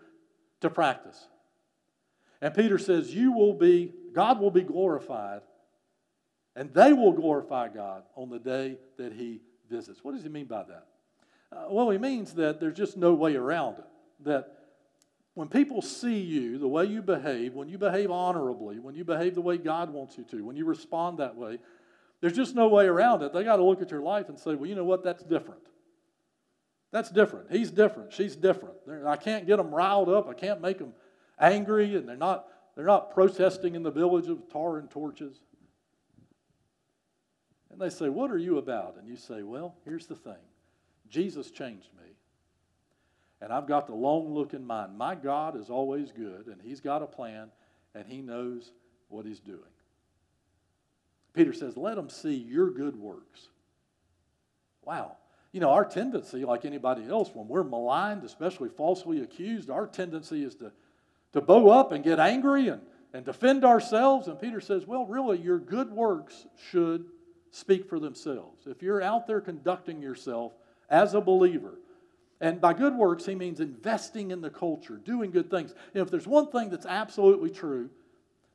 to 0.61 0.69
practice. 0.69 1.27
And 2.39 2.53
Peter 2.53 2.77
says, 2.77 3.13
You 3.13 3.31
will 3.31 3.53
be, 3.53 3.93
God 4.13 4.39
will 4.39 4.51
be 4.51 4.61
glorified, 4.61 5.41
and 6.55 6.71
they 6.73 6.93
will 6.93 7.13
glorify 7.13 7.69
God 7.69 8.03
on 8.15 8.29
the 8.29 8.39
day 8.39 8.77
that 8.97 9.13
He 9.13 9.41
visits. 9.71 10.03
What 10.03 10.13
does 10.13 10.23
he 10.23 10.29
mean 10.29 10.45
by 10.45 10.63
that? 10.63 10.87
Uh, 11.51 11.65
well, 11.69 11.89
he 11.89 11.97
means 11.97 12.33
that 12.33 12.59
there's 12.59 12.77
just 12.77 12.97
no 12.97 13.13
way 13.13 13.35
around 13.35 13.79
it. 13.79 13.85
That 14.25 14.60
when 15.33 15.47
people 15.47 15.81
see 15.81 16.19
you, 16.19 16.57
the 16.57 16.67
way 16.67 16.85
you 16.85 17.01
behave, 17.01 17.53
when 17.53 17.69
you 17.69 17.77
behave 17.77 18.11
honorably, 18.11 18.79
when 18.79 18.95
you 18.95 19.05
behave 19.05 19.35
the 19.35 19.41
way 19.41 19.57
God 19.57 19.91
wants 19.91 20.17
you 20.17 20.25
to, 20.25 20.43
when 20.43 20.57
you 20.57 20.65
respond 20.65 21.19
that 21.19 21.35
way, 21.35 21.59
there's 22.19 22.33
just 22.33 22.53
no 22.53 22.67
way 22.67 22.85
around 22.85 23.23
it. 23.23 23.33
They 23.33 23.43
got 23.43 23.55
to 23.55 23.63
look 23.63 23.81
at 23.81 23.91
your 23.91 24.01
life 24.01 24.29
and 24.29 24.37
say, 24.37 24.55
well, 24.55 24.69
you 24.69 24.75
know 24.75 24.83
what? 24.83 25.03
That's 25.03 25.23
different. 25.23 25.61
That's 26.91 27.09
different. 27.09 27.51
He's 27.51 27.71
different. 27.71 28.11
She's 28.11 28.35
different. 28.35 28.75
They're, 28.85 29.07
I 29.07 29.15
can't 29.15 29.47
get 29.47 29.57
them 29.57 29.73
riled 29.73 30.09
up. 30.09 30.27
I 30.27 30.33
can't 30.33 30.61
make 30.61 30.77
them 30.77 30.93
angry, 31.39 31.95
and 31.95 32.07
they're 32.07 32.17
not, 32.17 32.47
they're 32.75 32.85
not 32.85 33.13
protesting 33.13 33.75
in 33.75 33.83
the 33.83 33.91
village 33.91 34.27
of 34.27 34.49
tar 34.51 34.77
and 34.77 34.89
torches. 34.89 35.39
And 37.71 37.79
they 37.79 37.89
say, 37.89 38.09
What 38.09 38.29
are 38.29 38.37
you 38.37 38.57
about? 38.57 38.97
And 38.99 39.07
you 39.07 39.15
say, 39.15 39.41
Well, 39.41 39.75
here's 39.85 40.05
the 40.05 40.15
thing 40.15 40.35
Jesus 41.09 41.49
changed 41.49 41.87
me. 41.97 42.10
And 43.41 43.51
I've 43.51 43.67
got 43.67 43.87
the 43.87 43.95
long 43.95 44.33
look 44.33 44.53
in 44.53 44.65
mind. 44.65 44.97
My 44.97 45.15
God 45.15 45.59
is 45.59 45.69
always 45.69 46.11
good, 46.11 46.47
and 46.47 46.61
He's 46.61 46.79
got 46.79 47.01
a 47.01 47.07
plan, 47.07 47.49
and 47.95 48.07
He 48.07 48.21
knows 48.21 48.71
what 49.09 49.25
He's 49.25 49.39
doing. 49.39 49.59
Peter 51.33 51.53
says, 51.53 51.75
Let 51.75 51.95
them 51.95 52.09
see 52.09 52.35
your 52.35 52.69
good 52.69 52.95
works. 52.95 53.49
Wow. 54.83 55.17
You 55.51 55.59
know, 55.59 55.71
our 55.71 55.83
tendency, 55.83 56.45
like 56.45 56.63
anybody 56.65 57.09
else, 57.09 57.31
when 57.33 57.47
we're 57.47 57.63
maligned, 57.63 58.23
especially 58.23 58.69
falsely 58.69 59.21
accused, 59.21 59.69
our 59.69 59.85
tendency 59.85 60.45
is 60.45 60.55
to, 60.55 60.71
to 61.33 61.41
bow 61.41 61.69
up 61.69 61.91
and 61.91 62.03
get 62.03 62.19
angry 62.19 62.69
and, 62.69 62.81
and 63.13 63.25
defend 63.25 63.65
ourselves? 63.65 64.27
And 64.27 64.39
Peter 64.39 64.61
says, 64.61 64.85
Well, 64.85 65.05
really, 65.05 65.39
your 65.39 65.59
good 65.59 65.91
works 65.91 66.45
should 66.69 67.05
speak 67.49 67.89
for 67.89 67.99
themselves. 67.99 68.65
If 68.65 68.81
you're 68.81 69.01
out 69.01 69.27
there 69.27 69.41
conducting 69.41 70.01
yourself 70.01 70.53
as 70.89 71.13
a 71.13 71.21
believer, 71.21 71.79
and 72.41 72.59
by 72.59 72.73
good 72.73 72.95
works, 72.95 73.27
he 73.27 73.35
means 73.35 73.59
investing 73.59 74.31
in 74.31 74.41
the 74.41 74.49
culture, 74.49 74.95
doing 74.95 75.29
good 75.29 75.51
things. 75.51 75.75
Know, 75.93 76.01
if 76.01 76.09
there's 76.09 76.27
one 76.27 76.49
thing 76.49 76.71
that's 76.71 76.87
absolutely 76.87 77.51
true, 77.51 77.91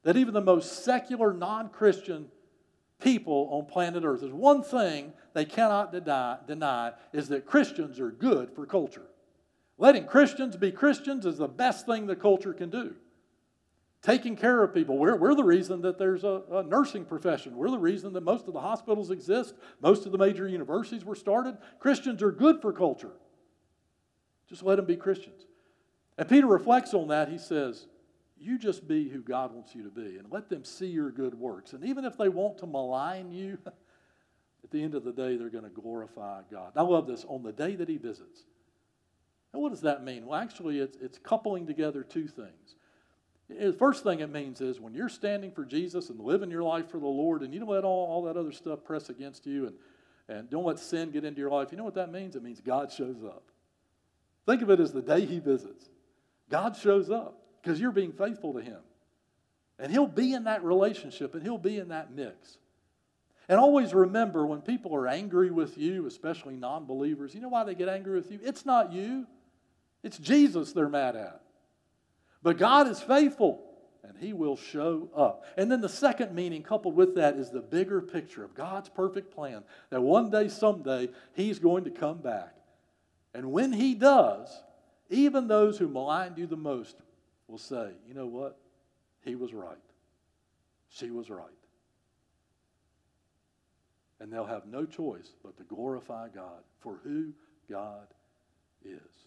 that 0.02 0.16
even 0.16 0.34
the 0.34 0.40
most 0.40 0.84
secular, 0.84 1.32
non 1.32 1.68
Christian 1.68 2.26
people 3.00 3.48
on 3.52 3.66
planet 3.66 4.02
Earth, 4.04 4.22
there's 4.22 4.32
one 4.32 4.64
thing 4.64 5.12
they 5.34 5.44
cannot 5.44 5.92
deny, 5.92 6.38
deny 6.48 6.92
is 7.12 7.28
that 7.28 7.46
Christians 7.46 8.00
are 8.00 8.10
good 8.10 8.50
for 8.50 8.66
culture. 8.66 9.06
Letting 9.78 10.06
Christians 10.06 10.56
be 10.56 10.72
Christians 10.72 11.24
is 11.24 11.38
the 11.38 11.46
best 11.46 11.86
thing 11.86 12.06
the 12.06 12.16
culture 12.16 12.52
can 12.52 12.70
do. 12.70 12.96
Taking 14.02 14.34
care 14.34 14.64
of 14.64 14.74
people. 14.74 14.98
We're, 14.98 15.16
we're 15.16 15.34
the 15.34 15.44
reason 15.44 15.82
that 15.82 15.96
there's 15.96 16.24
a, 16.24 16.42
a 16.50 16.62
nursing 16.64 17.04
profession. 17.04 17.56
We're 17.56 17.70
the 17.70 17.78
reason 17.78 18.12
that 18.14 18.22
most 18.22 18.48
of 18.48 18.54
the 18.54 18.60
hospitals 18.60 19.10
exist. 19.12 19.54
Most 19.80 20.06
of 20.06 20.12
the 20.12 20.18
major 20.18 20.48
universities 20.48 21.04
were 21.04 21.14
started. 21.14 21.56
Christians 21.78 22.22
are 22.22 22.32
good 22.32 22.60
for 22.60 22.72
culture. 22.72 23.12
Just 24.48 24.62
let 24.62 24.76
them 24.76 24.84
be 24.84 24.96
Christians. 24.96 25.46
And 26.18 26.28
Peter 26.28 26.46
reflects 26.46 26.94
on 26.94 27.08
that. 27.08 27.28
He 27.28 27.38
says, 27.38 27.86
You 28.38 28.58
just 28.58 28.86
be 28.86 29.08
who 29.08 29.20
God 29.20 29.52
wants 29.52 29.74
you 29.74 29.82
to 29.82 29.90
be 29.90 30.16
and 30.18 30.26
let 30.30 30.48
them 30.48 30.64
see 30.64 30.86
your 30.86 31.10
good 31.10 31.34
works. 31.34 31.72
And 31.72 31.84
even 31.84 32.04
if 32.04 32.16
they 32.16 32.28
want 32.28 32.58
to 32.58 32.66
malign 32.66 33.32
you, 33.32 33.58
at 33.66 34.70
the 34.70 34.82
end 34.82 34.94
of 34.94 35.04
the 35.04 35.12
day, 35.12 35.36
they're 35.36 35.50
going 35.50 35.64
to 35.64 35.70
glorify 35.70 36.42
God. 36.50 36.72
I 36.76 36.82
love 36.82 37.06
this 37.06 37.24
on 37.28 37.42
the 37.42 37.52
day 37.52 37.76
that 37.76 37.88
He 37.88 37.98
visits. 37.98 38.44
And 39.52 39.62
what 39.62 39.70
does 39.70 39.82
that 39.82 40.04
mean? 40.04 40.26
Well, 40.26 40.40
actually, 40.40 40.80
it's, 40.80 40.96
it's 41.00 41.18
coupling 41.18 41.66
together 41.66 42.02
two 42.02 42.26
things. 42.26 42.74
The 43.48 43.72
first 43.72 44.02
thing 44.02 44.20
it 44.20 44.30
means 44.30 44.60
is 44.60 44.80
when 44.80 44.92
you're 44.92 45.08
standing 45.08 45.52
for 45.52 45.64
Jesus 45.64 46.10
and 46.10 46.18
living 46.18 46.50
your 46.50 46.64
life 46.64 46.90
for 46.90 46.98
the 46.98 47.06
Lord, 47.06 47.42
and 47.42 47.54
you 47.54 47.60
don't 47.60 47.68
let 47.68 47.84
all, 47.84 48.06
all 48.06 48.22
that 48.24 48.36
other 48.36 48.50
stuff 48.50 48.82
press 48.82 49.08
against 49.08 49.46
you 49.46 49.66
and, 49.66 49.76
and 50.28 50.50
don't 50.50 50.64
let 50.64 50.80
sin 50.80 51.10
get 51.10 51.24
into 51.24 51.40
your 51.40 51.50
life, 51.50 51.68
you 51.70 51.78
know 51.78 51.84
what 51.84 51.94
that 51.94 52.10
means? 52.10 52.34
It 52.34 52.42
means 52.42 52.60
God 52.60 52.90
shows 52.90 53.22
up. 53.24 53.44
Think 54.46 54.62
of 54.62 54.70
it 54.70 54.80
as 54.80 54.92
the 54.92 55.02
day 55.02 55.26
he 55.26 55.40
visits. 55.40 55.88
God 56.48 56.76
shows 56.76 57.10
up 57.10 57.42
because 57.60 57.80
you're 57.80 57.90
being 57.90 58.12
faithful 58.12 58.54
to 58.54 58.60
him. 58.60 58.78
And 59.78 59.92
he'll 59.92 60.06
be 60.06 60.32
in 60.32 60.44
that 60.44 60.64
relationship 60.64 61.34
and 61.34 61.42
he'll 61.42 61.58
be 61.58 61.78
in 61.78 61.88
that 61.88 62.12
mix. 62.12 62.56
And 63.48 63.60
always 63.60 63.92
remember 63.92 64.46
when 64.46 64.62
people 64.62 64.94
are 64.94 65.06
angry 65.06 65.50
with 65.50 65.76
you, 65.76 66.06
especially 66.06 66.56
non 66.56 66.86
believers, 66.86 67.34
you 67.34 67.40
know 67.40 67.48
why 67.48 67.64
they 67.64 67.74
get 67.74 67.88
angry 67.88 68.16
with 68.16 68.30
you? 68.30 68.40
It's 68.42 68.64
not 68.64 68.92
you, 68.92 69.26
it's 70.02 70.18
Jesus 70.18 70.72
they're 70.72 70.88
mad 70.88 71.16
at. 71.16 71.42
But 72.42 72.58
God 72.58 72.88
is 72.88 73.00
faithful 73.00 73.62
and 74.02 74.16
he 74.18 74.32
will 74.32 74.56
show 74.56 75.10
up. 75.14 75.44
And 75.56 75.70
then 75.70 75.80
the 75.80 75.88
second 75.88 76.34
meaning 76.34 76.62
coupled 76.62 76.94
with 76.94 77.16
that 77.16 77.36
is 77.36 77.50
the 77.50 77.60
bigger 77.60 78.00
picture 78.00 78.44
of 78.44 78.54
God's 78.54 78.88
perfect 78.88 79.34
plan 79.34 79.64
that 79.90 80.00
one 80.00 80.30
day, 80.30 80.48
someday, 80.48 81.10
he's 81.34 81.58
going 81.58 81.84
to 81.84 81.90
come 81.90 82.18
back 82.18 82.54
and 83.36 83.52
when 83.52 83.70
he 83.70 83.94
does, 83.94 84.48
even 85.10 85.46
those 85.46 85.76
who 85.76 85.88
maligned 85.88 86.38
you 86.38 86.46
the 86.46 86.56
most 86.56 86.96
will 87.48 87.58
say, 87.58 87.90
you 88.08 88.14
know 88.14 88.26
what? 88.26 88.56
He 89.20 89.34
was 89.34 89.52
right. 89.52 89.76
She 90.88 91.10
was 91.10 91.28
right. 91.28 91.50
And 94.20 94.32
they'll 94.32 94.46
have 94.46 94.64
no 94.64 94.86
choice 94.86 95.34
but 95.44 95.58
to 95.58 95.64
glorify 95.64 96.28
God 96.34 96.62
for 96.80 96.98
who 97.04 97.34
God 97.70 98.06
is. 98.82 99.26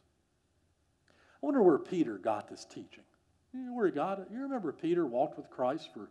I 1.06 1.46
wonder 1.46 1.62
where 1.62 1.78
Peter 1.78 2.18
got 2.18 2.50
this 2.50 2.66
teaching. 2.66 3.04
You 3.54 3.60
know 3.60 3.74
where 3.74 3.86
he 3.86 3.92
got 3.92 4.18
it? 4.18 4.30
You 4.32 4.42
remember 4.42 4.72
Peter 4.72 5.06
walked 5.06 5.38
with 5.38 5.52
Christ 5.52 5.90
for 5.94 6.10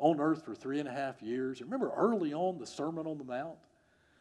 on 0.00 0.18
earth 0.18 0.44
for 0.44 0.56
three 0.56 0.80
and 0.80 0.88
a 0.88 0.92
half 0.92 1.22
years. 1.22 1.60
Remember 1.60 1.92
early 1.96 2.34
on 2.34 2.58
the 2.58 2.66
Sermon 2.66 3.06
on 3.06 3.18
the 3.18 3.24
Mount? 3.24 3.56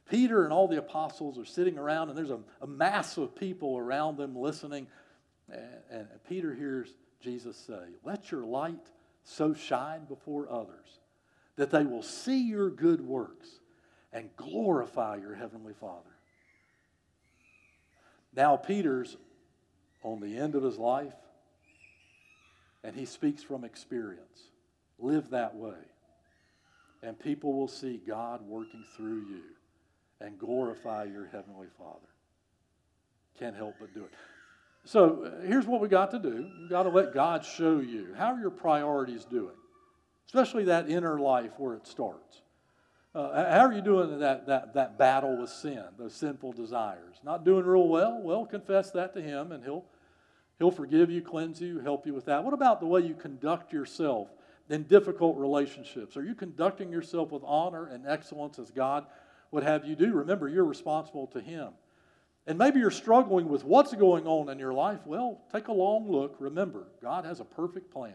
Peter 0.09 0.43
and 0.43 0.53
all 0.53 0.67
the 0.67 0.77
apostles 0.77 1.37
are 1.39 1.45
sitting 1.45 1.77
around, 1.77 2.09
and 2.09 2.17
there's 2.17 2.29
a, 2.29 2.39
a 2.61 2.67
mass 2.67 3.17
of 3.17 3.35
people 3.35 3.77
around 3.77 4.17
them 4.17 4.35
listening. 4.35 4.87
And, 5.51 5.63
and 5.89 6.07
Peter 6.29 6.53
hears 6.53 6.89
Jesus 7.21 7.57
say, 7.57 7.81
Let 8.03 8.31
your 8.31 8.45
light 8.45 8.85
so 9.23 9.53
shine 9.53 10.05
before 10.05 10.51
others 10.51 10.99
that 11.55 11.71
they 11.71 11.85
will 11.85 12.03
see 12.03 12.47
your 12.47 12.69
good 12.69 13.01
works 13.01 13.47
and 14.13 14.29
glorify 14.37 15.15
your 15.17 15.33
heavenly 15.33 15.73
Father. 15.73 16.09
Now, 18.35 18.57
Peter's 18.57 19.17
on 20.03 20.19
the 20.19 20.37
end 20.37 20.53
of 20.53 20.61
his 20.61 20.77
life, 20.77 21.15
and 22.83 22.95
he 22.95 23.05
speaks 23.05 23.41
from 23.41 23.63
experience. 23.63 24.49
Live 24.99 25.31
that 25.31 25.55
way, 25.55 25.73
and 27.01 27.17
people 27.17 27.53
will 27.53 27.67
see 27.67 27.99
God 28.05 28.41
working 28.47 28.83
through 28.95 29.21
you 29.21 29.54
and 30.21 30.37
glorify 30.37 31.03
your 31.03 31.25
Heavenly 31.25 31.67
Father. 31.77 32.07
Can't 33.39 33.55
help 33.55 33.75
but 33.79 33.93
do 33.93 34.03
it. 34.03 34.11
So 34.85 35.25
uh, 35.25 35.45
here's 35.45 35.65
what 35.65 35.81
we 35.81 35.87
got 35.87 36.11
to 36.11 36.19
do. 36.19 36.47
You've 36.59 36.69
got 36.69 36.83
to 36.83 36.89
let 36.89 37.13
God 37.13 37.43
show 37.43 37.79
you. 37.79 38.13
How 38.17 38.33
are 38.33 38.39
your 38.39 38.51
priorities 38.51 39.25
doing? 39.25 39.55
Especially 40.27 40.65
that 40.65 40.89
inner 40.89 41.19
life 41.19 41.51
where 41.57 41.73
it 41.73 41.87
starts. 41.87 42.41
Uh, 43.13 43.49
how 43.49 43.65
are 43.65 43.73
you 43.73 43.81
doing 43.81 44.19
that, 44.19 44.45
that, 44.45 44.73
that 44.73 44.97
battle 44.97 45.39
with 45.39 45.49
sin, 45.49 45.83
those 45.97 46.13
sinful 46.13 46.53
desires? 46.53 47.15
Not 47.23 47.45
doing 47.45 47.65
real 47.65 47.87
well? 47.87 48.19
Well, 48.21 48.45
confess 48.45 48.91
that 48.91 49.13
to 49.13 49.21
Him 49.21 49.51
and 49.51 49.63
He'll, 49.63 49.85
he'll 50.59 50.71
forgive 50.71 51.09
you, 51.09 51.21
cleanse 51.21 51.61
you, 51.61 51.79
help 51.79 52.05
you 52.05 52.13
with 52.13 52.25
that. 52.25 52.43
What 52.43 52.53
about 52.53 52.79
the 52.79 52.87
way 52.87 53.01
you 53.01 53.13
conduct 53.15 53.71
yourself 53.71 54.27
in 54.69 54.83
difficult 54.83 55.37
relationships? 55.37 56.17
Are 56.17 56.23
you 56.23 56.35
conducting 56.35 56.91
yourself 56.91 57.31
with 57.31 57.43
honor 57.45 57.87
and 57.87 58.05
excellence 58.05 58.59
as 58.59 58.69
God 58.69 59.05
would 59.51 59.63
have 59.63 59.85
you 59.85 59.95
do. 59.95 60.13
Remember, 60.13 60.47
you're 60.47 60.65
responsible 60.65 61.27
to 61.27 61.41
Him. 61.41 61.69
And 62.47 62.59
maybe 62.59 62.79
you're 62.79 62.91
struggling 62.91 63.49
with 63.49 63.63
what's 63.63 63.93
going 63.93 64.27
on 64.27 64.49
in 64.49 64.59
your 64.59 64.73
life. 64.73 64.99
Well, 65.05 65.41
take 65.51 65.67
a 65.67 65.73
long 65.73 66.11
look. 66.11 66.35
Remember, 66.39 66.87
God 67.01 67.25
has 67.25 67.39
a 67.39 67.45
perfect 67.45 67.91
plan. 67.91 68.13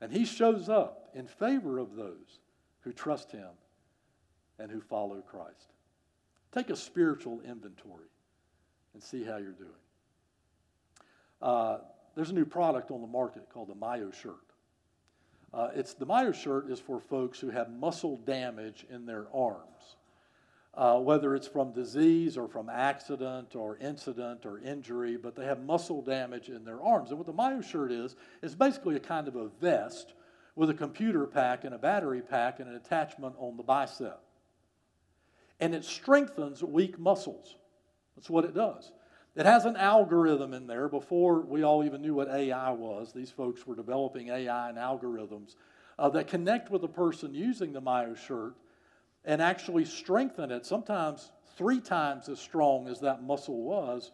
And 0.00 0.12
He 0.12 0.24
shows 0.24 0.68
up 0.68 1.10
in 1.14 1.26
favor 1.26 1.78
of 1.78 1.94
those 1.94 2.40
who 2.80 2.92
trust 2.92 3.30
Him 3.30 3.50
and 4.58 4.70
who 4.70 4.80
follow 4.80 5.20
Christ. 5.20 5.72
Take 6.52 6.70
a 6.70 6.76
spiritual 6.76 7.40
inventory 7.42 8.08
and 8.94 9.02
see 9.02 9.22
how 9.22 9.36
you're 9.36 9.52
doing. 9.52 9.70
Uh, 11.40 11.78
there's 12.14 12.30
a 12.30 12.34
new 12.34 12.44
product 12.44 12.90
on 12.90 13.00
the 13.00 13.06
market 13.06 13.48
called 13.52 13.68
the 13.68 13.74
Mayo 13.74 14.10
shirt. 14.10 14.34
Uh, 15.54 15.68
it's 15.74 15.94
the 15.94 16.06
Mayo 16.06 16.32
shirt 16.32 16.70
is 16.70 16.80
for 16.80 17.00
folks 17.00 17.38
who 17.38 17.50
have 17.50 17.70
muscle 17.70 18.16
damage 18.18 18.84
in 18.90 19.06
their 19.06 19.26
arms 19.32 19.96
uh, 20.74 20.98
whether 20.98 21.34
it's 21.34 21.48
from 21.48 21.72
disease 21.72 22.36
or 22.36 22.46
from 22.46 22.68
accident 22.68 23.56
or 23.56 23.76
incident 23.78 24.46
or 24.46 24.60
injury, 24.60 25.16
but 25.16 25.34
they 25.34 25.44
have 25.44 25.62
muscle 25.62 26.00
damage 26.00 26.48
in 26.48 26.64
their 26.64 26.80
arms. 26.80 27.10
And 27.10 27.18
what 27.18 27.26
the 27.26 27.32
Mayo 27.32 27.60
shirt 27.60 27.90
is, 27.90 28.14
is 28.42 28.54
basically 28.54 28.96
a 28.96 29.00
kind 29.00 29.26
of 29.26 29.34
a 29.34 29.48
vest 29.60 30.14
with 30.54 30.70
a 30.70 30.74
computer 30.74 31.26
pack 31.26 31.64
and 31.64 31.74
a 31.74 31.78
battery 31.78 32.22
pack 32.22 32.60
and 32.60 32.68
an 32.68 32.76
attachment 32.76 33.34
on 33.38 33.56
the 33.56 33.62
bicep. 33.62 34.20
And 35.58 35.74
it 35.74 35.84
strengthens 35.84 36.62
weak 36.62 36.98
muscles. 36.98 37.56
That's 38.16 38.30
what 38.30 38.44
it 38.44 38.54
does. 38.54 38.92
It 39.36 39.46
has 39.46 39.64
an 39.64 39.76
algorithm 39.76 40.54
in 40.54 40.66
there 40.66 40.88
before 40.88 41.40
we 41.40 41.62
all 41.62 41.84
even 41.84 42.02
knew 42.02 42.14
what 42.14 42.28
AI 42.28 42.70
was. 42.72 43.12
These 43.12 43.30
folks 43.30 43.66
were 43.66 43.76
developing 43.76 44.28
AI 44.28 44.68
and 44.68 44.78
algorithms 44.78 45.54
uh, 45.98 46.08
that 46.10 46.28
connect 46.28 46.70
with 46.70 46.82
the 46.82 46.88
person 46.88 47.34
using 47.34 47.72
the 47.72 47.80
Mayo 47.80 48.14
shirt 48.14 48.54
and 49.24 49.42
actually 49.42 49.84
strengthen 49.84 50.50
it, 50.50 50.64
sometimes 50.66 51.30
three 51.56 51.80
times 51.80 52.28
as 52.28 52.38
strong 52.38 52.88
as 52.88 53.00
that 53.00 53.22
muscle 53.22 53.62
was 53.62 54.12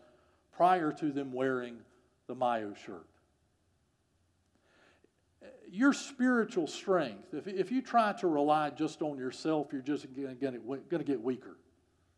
prior 0.56 0.92
to 0.92 1.12
them 1.12 1.32
wearing 1.32 1.78
the 2.26 2.34
Mayo 2.34 2.74
shirt. 2.84 3.06
Your 5.70 5.92
spiritual 5.92 6.66
strength, 6.66 7.34
if, 7.34 7.46
if 7.46 7.70
you 7.70 7.82
try 7.82 8.12
to 8.20 8.26
rely 8.28 8.70
just 8.70 9.02
on 9.02 9.18
yourself, 9.18 9.68
you're 9.72 9.82
just 9.82 10.06
going 10.14 10.36
to 10.36 11.04
get 11.04 11.22
weaker. 11.22 11.56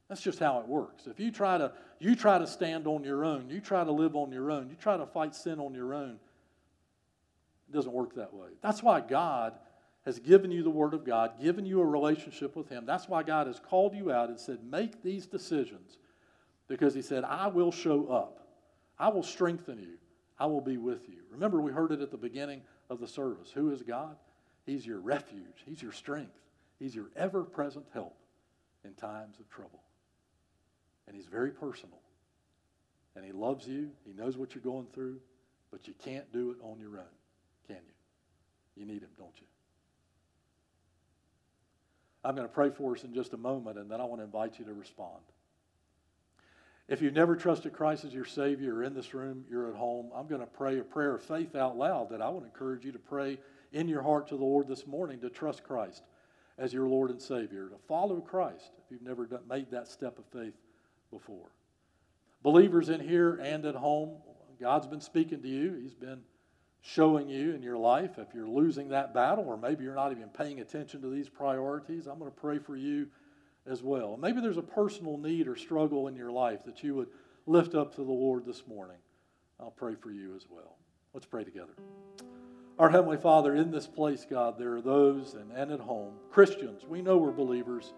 That's 0.08 0.22
just 0.22 0.38
how 0.38 0.60
it 0.60 0.66
works. 0.66 1.06
If 1.06 1.20
you 1.20 1.30
try 1.30 1.58
to 1.58 1.72
you 1.98 2.14
try 2.14 2.38
to 2.38 2.46
stand 2.46 2.86
on 2.86 3.04
your 3.04 3.24
own, 3.24 3.50
you 3.50 3.60
try 3.60 3.84
to 3.84 3.92
live 3.92 4.16
on 4.16 4.32
your 4.32 4.50
own, 4.50 4.70
you 4.70 4.76
try 4.76 4.96
to 4.96 5.04
fight 5.06 5.34
sin 5.34 5.58
on 5.58 5.74
your 5.74 5.92
own, 5.92 6.18
it 7.68 7.72
doesn't 7.72 7.92
work 7.92 8.14
that 8.14 8.32
way. 8.32 8.48
That's 8.62 8.82
why 8.82 9.00
God 9.00 9.54
has 10.08 10.18
given 10.18 10.50
you 10.50 10.62
the 10.62 10.70
Word 10.70 10.94
of 10.94 11.04
God, 11.04 11.32
given 11.38 11.66
you 11.66 11.82
a 11.82 11.84
relationship 11.84 12.56
with 12.56 12.70
Him. 12.70 12.86
That's 12.86 13.10
why 13.10 13.22
God 13.22 13.46
has 13.46 13.60
called 13.60 13.94
you 13.94 14.10
out 14.10 14.30
and 14.30 14.40
said, 14.40 14.64
Make 14.64 15.02
these 15.02 15.26
decisions. 15.26 15.98
Because 16.66 16.94
He 16.94 17.02
said, 17.02 17.24
I 17.24 17.48
will 17.48 17.70
show 17.70 18.06
up, 18.06 18.48
I 18.98 19.08
will 19.08 19.22
strengthen 19.22 19.78
you, 19.78 19.98
I 20.38 20.46
will 20.46 20.62
be 20.62 20.78
with 20.78 21.10
you. 21.10 21.18
Remember, 21.30 21.60
we 21.60 21.72
heard 21.72 21.92
it 21.92 22.00
at 22.00 22.10
the 22.10 22.16
beginning 22.16 22.62
of 22.88 23.00
the 23.00 23.06
service. 23.06 23.50
Who 23.52 23.70
is 23.70 23.82
God? 23.82 24.16
He's 24.64 24.86
your 24.86 24.98
refuge, 24.98 25.62
He's 25.66 25.82
your 25.82 25.92
strength, 25.92 26.40
He's 26.78 26.94
your 26.94 27.10
ever 27.14 27.44
present 27.44 27.84
help 27.92 28.16
in 28.86 28.94
times 28.94 29.38
of 29.38 29.50
trouble. 29.50 29.82
And 31.06 31.14
He's 31.14 31.26
very 31.26 31.50
personal. 31.50 32.00
And 33.14 33.26
He 33.26 33.32
loves 33.32 33.68
you, 33.68 33.90
He 34.06 34.14
knows 34.14 34.38
what 34.38 34.54
you're 34.54 34.64
going 34.64 34.86
through, 34.94 35.18
but 35.70 35.86
you 35.86 35.92
can't 36.02 36.32
do 36.32 36.50
it 36.52 36.56
on 36.62 36.80
your 36.80 36.96
own, 36.96 37.14
can 37.66 37.76
you? 37.76 38.82
You 38.82 38.86
need 38.90 39.02
Him, 39.02 39.10
don't 39.18 39.36
you? 39.36 39.46
I'm 42.24 42.34
going 42.34 42.46
to 42.46 42.52
pray 42.52 42.70
for 42.70 42.94
us 42.94 43.04
in 43.04 43.14
just 43.14 43.32
a 43.32 43.36
moment, 43.36 43.78
and 43.78 43.90
then 43.90 44.00
I 44.00 44.04
want 44.04 44.20
to 44.20 44.24
invite 44.24 44.58
you 44.58 44.64
to 44.64 44.74
respond. 44.74 45.22
If 46.88 47.02
you've 47.02 47.14
never 47.14 47.36
trusted 47.36 47.74
Christ 47.74 48.04
as 48.04 48.14
your 48.14 48.24
Savior 48.24 48.76
or 48.76 48.82
in 48.82 48.94
this 48.94 49.12
room, 49.12 49.44
you're 49.48 49.68
at 49.68 49.76
home, 49.76 50.10
I'm 50.16 50.26
going 50.26 50.40
to 50.40 50.46
pray 50.46 50.78
a 50.78 50.82
prayer 50.82 51.14
of 51.14 51.22
faith 51.22 51.54
out 51.54 51.76
loud 51.76 52.10
that 52.10 52.22
I 52.22 52.30
would 52.30 52.44
encourage 52.44 52.84
you 52.84 52.92
to 52.92 52.98
pray 52.98 53.38
in 53.72 53.88
your 53.88 54.02
heart 54.02 54.28
to 54.28 54.36
the 54.36 54.44
Lord 54.44 54.66
this 54.68 54.86
morning 54.86 55.20
to 55.20 55.28
trust 55.28 55.62
Christ 55.64 56.02
as 56.56 56.72
your 56.72 56.88
Lord 56.88 57.10
and 57.10 57.20
Savior, 57.20 57.68
to 57.68 57.76
follow 57.86 58.20
Christ 58.20 58.72
if 58.84 58.90
you've 58.90 59.02
never 59.02 59.26
done, 59.26 59.42
made 59.48 59.70
that 59.70 59.86
step 59.86 60.18
of 60.18 60.24
faith 60.32 60.54
before. 61.12 61.50
Believers 62.42 62.88
in 62.88 63.00
here 63.00 63.34
and 63.34 63.64
at 63.66 63.74
home, 63.74 64.16
God's 64.60 64.86
been 64.86 65.00
speaking 65.00 65.42
to 65.42 65.48
you. 65.48 65.78
He's 65.80 65.94
been 65.94 66.22
showing 66.88 67.28
you 67.28 67.54
in 67.54 67.62
your 67.62 67.76
life 67.76 68.18
if 68.18 68.28
you're 68.34 68.48
losing 68.48 68.88
that 68.88 69.12
battle, 69.12 69.44
or 69.46 69.58
maybe 69.58 69.84
you're 69.84 69.94
not 69.94 70.10
even 70.10 70.28
paying 70.30 70.60
attention 70.60 71.02
to 71.02 71.10
these 71.10 71.28
priorities. 71.28 72.06
I'm 72.06 72.18
going 72.18 72.30
to 72.30 72.40
pray 72.40 72.58
for 72.58 72.76
you 72.76 73.08
as 73.70 73.82
well. 73.82 74.16
Maybe 74.16 74.40
there's 74.40 74.56
a 74.56 74.62
personal 74.62 75.18
need 75.18 75.48
or 75.48 75.56
struggle 75.56 76.08
in 76.08 76.16
your 76.16 76.32
life 76.32 76.64
that 76.64 76.82
you 76.82 76.94
would 76.94 77.08
lift 77.46 77.74
up 77.74 77.94
to 77.96 78.04
the 78.04 78.10
Lord 78.10 78.46
this 78.46 78.66
morning. 78.66 78.96
I'll 79.60 79.70
pray 79.70 79.96
for 79.96 80.10
you 80.10 80.34
as 80.34 80.46
well. 80.48 80.76
Let's 81.12 81.26
pray 81.26 81.44
together. 81.44 81.74
Our 82.78 82.88
Heavenly 82.88 83.18
Father, 83.18 83.54
in 83.54 83.70
this 83.70 83.86
place, 83.86 84.24
God, 84.28 84.58
there 84.58 84.76
are 84.76 84.80
those 84.80 85.34
and, 85.34 85.52
and 85.52 85.70
at 85.70 85.80
home, 85.80 86.14
Christians, 86.30 86.86
we 86.86 87.02
know 87.02 87.18
we're 87.18 87.32
believers, 87.32 87.92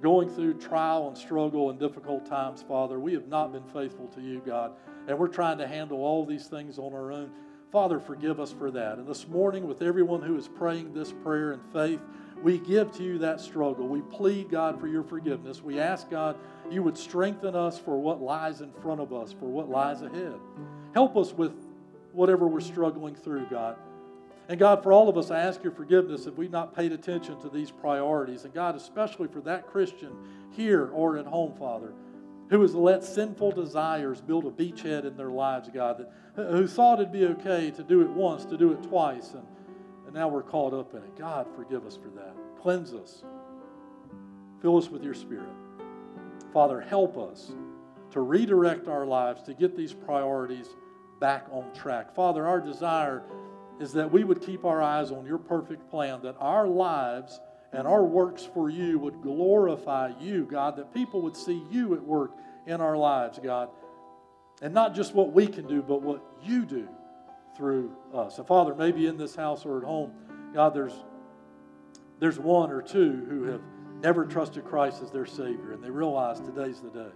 going 0.00 0.30
through 0.30 0.54
trial 0.54 1.08
and 1.08 1.18
struggle 1.18 1.68
and 1.68 1.78
difficult 1.78 2.24
times, 2.24 2.62
Father. 2.66 2.98
We 2.98 3.12
have 3.12 3.28
not 3.28 3.52
been 3.52 3.64
faithful 3.64 4.06
to 4.08 4.22
you, 4.22 4.40
God, 4.46 4.72
and 5.06 5.18
we're 5.18 5.28
trying 5.28 5.58
to 5.58 5.66
handle 5.66 5.98
all 5.98 6.24
these 6.24 6.46
things 6.46 6.78
on 6.78 6.94
our 6.94 7.12
own. 7.12 7.30
Father, 7.76 8.00
forgive 8.00 8.40
us 8.40 8.52
for 8.52 8.70
that. 8.70 8.96
And 8.96 9.06
this 9.06 9.28
morning, 9.28 9.68
with 9.68 9.82
everyone 9.82 10.22
who 10.22 10.34
is 10.38 10.48
praying 10.48 10.94
this 10.94 11.12
prayer 11.12 11.52
in 11.52 11.60
faith, 11.74 12.00
we 12.42 12.56
give 12.56 12.90
to 12.92 13.02
you 13.02 13.18
that 13.18 13.38
struggle. 13.38 13.86
We 13.86 14.00
plead, 14.00 14.48
God, 14.48 14.80
for 14.80 14.88
your 14.88 15.02
forgiveness. 15.02 15.62
We 15.62 15.78
ask, 15.78 16.08
God, 16.08 16.38
you 16.70 16.82
would 16.82 16.96
strengthen 16.96 17.54
us 17.54 17.78
for 17.78 18.00
what 18.00 18.22
lies 18.22 18.62
in 18.62 18.72
front 18.80 19.02
of 19.02 19.12
us, 19.12 19.30
for 19.30 19.44
what 19.44 19.68
lies 19.68 20.00
ahead. 20.00 20.36
Help 20.94 21.18
us 21.18 21.34
with 21.34 21.52
whatever 22.14 22.48
we're 22.48 22.62
struggling 22.62 23.14
through, 23.14 23.44
God. 23.50 23.76
And 24.48 24.58
God, 24.58 24.82
for 24.82 24.90
all 24.90 25.10
of 25.10 25.18
us, 25.18 25.30
I 25.30 25.40
ask 25.40 25.62
your 25.62 25.72
forgiveness 25.72 26.24
if 26.24 26.34
we've 26.38 26.50
not 26.50 26.74
paid 26.74 26.92
attention 26.92 27.38
to 27.42 27.50
these 27.50 27.70
priorities. 27.70 28.44
And 28.44 28.54
God, 28.54 28.74
especially 28.74 29.28
for 29.28 29.42
that 29.42 29.66
Christian 29.66 30.16
here 30.52 30.88
or 30.94 31.18
at 31.18 31.26
home, 31.26 31.52
Father, 31.58 31.92
who 32.50 32.60
has 32.62 32.74
let 32.74 33.02
sinful 33.02 33.52
desires 33.52 34.20
build 34.20 34.46
a 34.46 34.50
beachhead 34.50 35.04
in 35.04 35.16
their 35.16 35.30
lives, 35.30 35.68
God, 35.72 35.98
that, 35.98 36.50
who 36.50 36.66
thought 36.66 37.00
it'd 37.00 37.12
be 37.12 37.24
okay 37.26 37.70
to 37.72 37.82
do 37.82 38.02
it 38.02 38.08
once, 38.08 38.44
to 38.46 38.56
do 38.56 38.72
it 38.72 38.82
twice, 38.82 39.32
and, 39.32 39.46
and 40.06 40.14
now 40.14 40.28
we're 40.28 40.42
caught 40.42 40.72
up 40.72 40.94
in 40.94 41.02
it. 41.02 41.16
God, 41.16 41.46
forgive 41.56 41.84
us 41.86 41.96
for 41.96 42.08
that. 42.10 42.34
Cleanse 42.60 42.94
us. 42.94 43.24
Fill 44.60 44.76
us 44.76 44.88
with 44.88 45.02
your 45.02 45.14
Spirit. 45.14 45.48
Father, 46.52 46.80
help 46.80 47.18
us 47.18 47.52
to 48.12 48.20
redirect 48.20 48.88
our 48.88 49.04
lives 49.04 49.42
to 49.42 49.54
get 49.54 49.76
these 49.76 49.92
priorities 49.92 50.68
back 51.20 51.46
on 51.50 51.72
track. 51.74 52.14
Father, 52.14 52.46
our 52.46 52.60
desire 52.60 53.22
is 53.80 53.92
that 53.92 54.10
we 54.10 54.24
would 54.24 54.40
keep 54.40 54.64
our 54.64 54.80
eyes 54.82 55.10
on 55.10 55.26
your 55.26 55.38
perfect 55.38 55.90
plan, 55.90 56.20
that 56.22 56.36
our 56.38 56.66
lives 56.66 57.40
and 57.72 57.86
our 57.86 58.04
works 58.04 58.48
for 58.54 58.70
you 58.70 58.98
would 58.98 59.22
glorify 59.22 60.12
you, 60.20 60.44
God, 60.44 60.76
that 60.76 60.94
people 60.94 61.22
would 61.22 61.36
see 61.36 61.62
you 61.70 61.94
at 61.94 62.02
work 62.02 62.32
in 62.66 62.80
our 62.80 62.96
lives, 62.96 63.38
God. 63.42 63.68
And 64.62 64.72
not 64.72 64.94
just 64.94 65.14
what 65.14 65.32
we 65.32 65.46
can 65.46 65.66
do, 65.66 65.82
but 65.82 66.02
what 66.02 66.22
you 66.42 66.64
do 66.64 66.88
through 67.56 67.94
us. 68.14 68.38
And 68.38 68.46
Father, 68.46 68.74
maybe 68.74 69.06
in 69.06 69.16
this 69.16 69.34
house 69.34 69.66
or 69.66 69.78
at 69.78 69.84
home, 69.84 70.12
God, 70.54 70.74
there's 70.74 70.94
there's 72.18 72.38
one 72.38 72.70
or 72.70 72.80
two 72.80 73.26
who 73.28 73.44
have 73.44 73.60
never 74.00 74.24
trusted 74.24 74.64
Christ 74.64 75.02
as 75.02 75.10
their 75.10 75.26
Savior, 75.26 75.72
and 75.72 75.84
they 75.84 75.90
realize 75.90 76.40
today's 76.40 76.80
the 76.80 76.88
day 76.88 77.10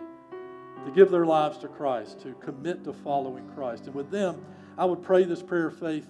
to 0.84 0.90
give 0.92 1.11
their 1.11 1.26
lives 1.26 1.59
to 1.59 1.68
Christ, 1.68 2.20
to 2.20 2.34
commit 2.34 2.84
to 2.84 2.92
following 2.92 3.48
Christ. 3.55 3.86
And 3.86 3.94
with 3.94 4.11
them, 4.11 4.44
I 4.78 4.84
would 4.84 5.03
pray 5.03 5.24
this 5.24 5.42
prayer 5.42 5.68
of 5.68 5.78
faith 5.78 6.09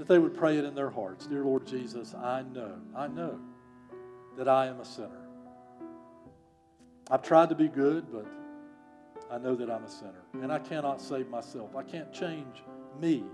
that 0.00 0.08
they 0.08 0.18
would 0.18 0.34
pray 0.34 0.56
it 0.56 0.64
in 0.64 0.74
their 0.74 0.88
hearts. 0.88 1.26
Dear 1.26 1.44
Lord 1.44 1.66
Jesus, 1.66 2.14
I 2.14 2.40
know, 2.54 2.72
I 2.96 3.06
know 3.06 3.38
that 4.38 4.48
I 4.48 4.66
am 4.66 4.80
a 4.80 4.84
sinner. 4.84 5.28
I've 7.10 7.22
tried 7.22 7.50
to 7.50 7.54
be 7.54 7.68
good, 7.68 8.06
but 8.10 8.24
I 9.30 9.36
know 9.36 9.54
that 9.54 9.70
I'm 9.70 9.84
a 9.84 9.90
sinner. 9.90 10.22
And 10.40 10.50
I 10.50 10.58
cannot 10.58 11.02
save 11.02 11.28
myself. 11.28 11.76
I 11.76 11.82
can't 11.82 12.10
change 12.14 12.62
me. 12.98 13.24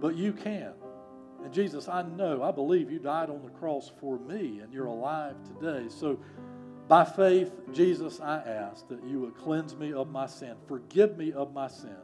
But 0.00 0.16
you 0.16 0.32
can. 0.32 0.72
And 1.44 1.52
Jesus, 1.52 1.88
I 1.88 2.04
know, 2.04 2.42
I 2.42 2.52
believe 2.52 2.90
you 2.90 2.98
died 2.98 3.28
on 3.28 3.42
the 3.42 3.50
cross 3.50 3.92
for 4.00 4.18
me 4.18 4.60
and 4.60 4.72
you're 4.72 4.86
alive 4.86 5.36
today. 5.44 5.88
So 5.90 6.18
by 6.88 7.04
faith, 7.04 7.52
Jesus, 7.74 8.18
I 8.18 8.38
ask 8.38 8.88
that 8.88 9.04
you 9.04 9.20
would 9.20 9.36
cleanse 9.36 9.76
me 9.76 9.92
of 9.92 10.10
my 10.10 10.26
sin, 10.26 10.54
forgive 10.66 11.18
me 11.18 11.32
of 11.34 11.52
my 11.52 11.68
sin. 11.68 11.98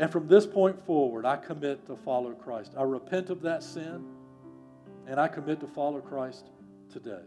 And 0.00 0.10
from 0.10 0.26
this 0.26 0.46
point 0.46 0.82
forward, 0.86 1.26
I 1.26 1.36
commit 1.36 1.86
to 1.86 1.94
follow 1.94 2.32
Christ. 2.32 2.72
I 2.76 2.82
repent 2.84 3.28
of 3.28 3.42
that 3.42 3.62
sin, 3.62 4.02
and 5.06 5.20
I 5.20 5.28
commit 5.28 5.60
to 5.60 5.66
follow 5.66 6.00
Christ 6.00 6.46
today. 6.90 7.20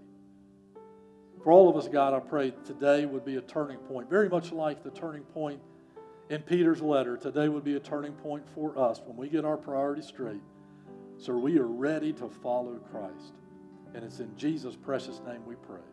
For 1.43 1.51
all 1.51 1.69
of 1.69 1.78
us, 1.78 1.88
God, 1.88 2.15
I 2.15 2.19
pray 2.19 2.51
today 2.65 3.05
would 3.05 3.26
be 3.26 3.36
a 3.36 3.41
turning 3.41 3.78
point, 3.78 4.09
very 4.09 4.28
much 4.28 4.51
like 4.51 4.84
the 4.84 4.89
turning 4.89 5.21
point 5.21 5.61
in 6.30 6.41
Peter's 6.41 6.82
letter. 6.82 7.15
Today 7.15 7.47
would 7.47 7.63
be 7.63 7.76
a 7.76 7.80
turning 7.80 8.13
point 8.13 8.43
for 8.55 8.76
us 8.76 8.99
when 9.05 9.17
we 9.17 9.30
get 9.30 9.45
our 9.45 9.57
priorities 9.57 10.07
straight. 10.07 10.41
So 11.17 11.38
we 11.38 11.59
are 11.59 11.67
ready 11.67 12.11
to 12.13 12.28
follow 12.28 12.80
Christ. 12.91 13.34
And 13.93 14.03
it's 14.03 14.19
in 14.19 14.36
Jesus' 14.36 14.76
precious 14.76 15.21
name 15.28 15.45
we 15.45 15.55
pray. 15.55 15.93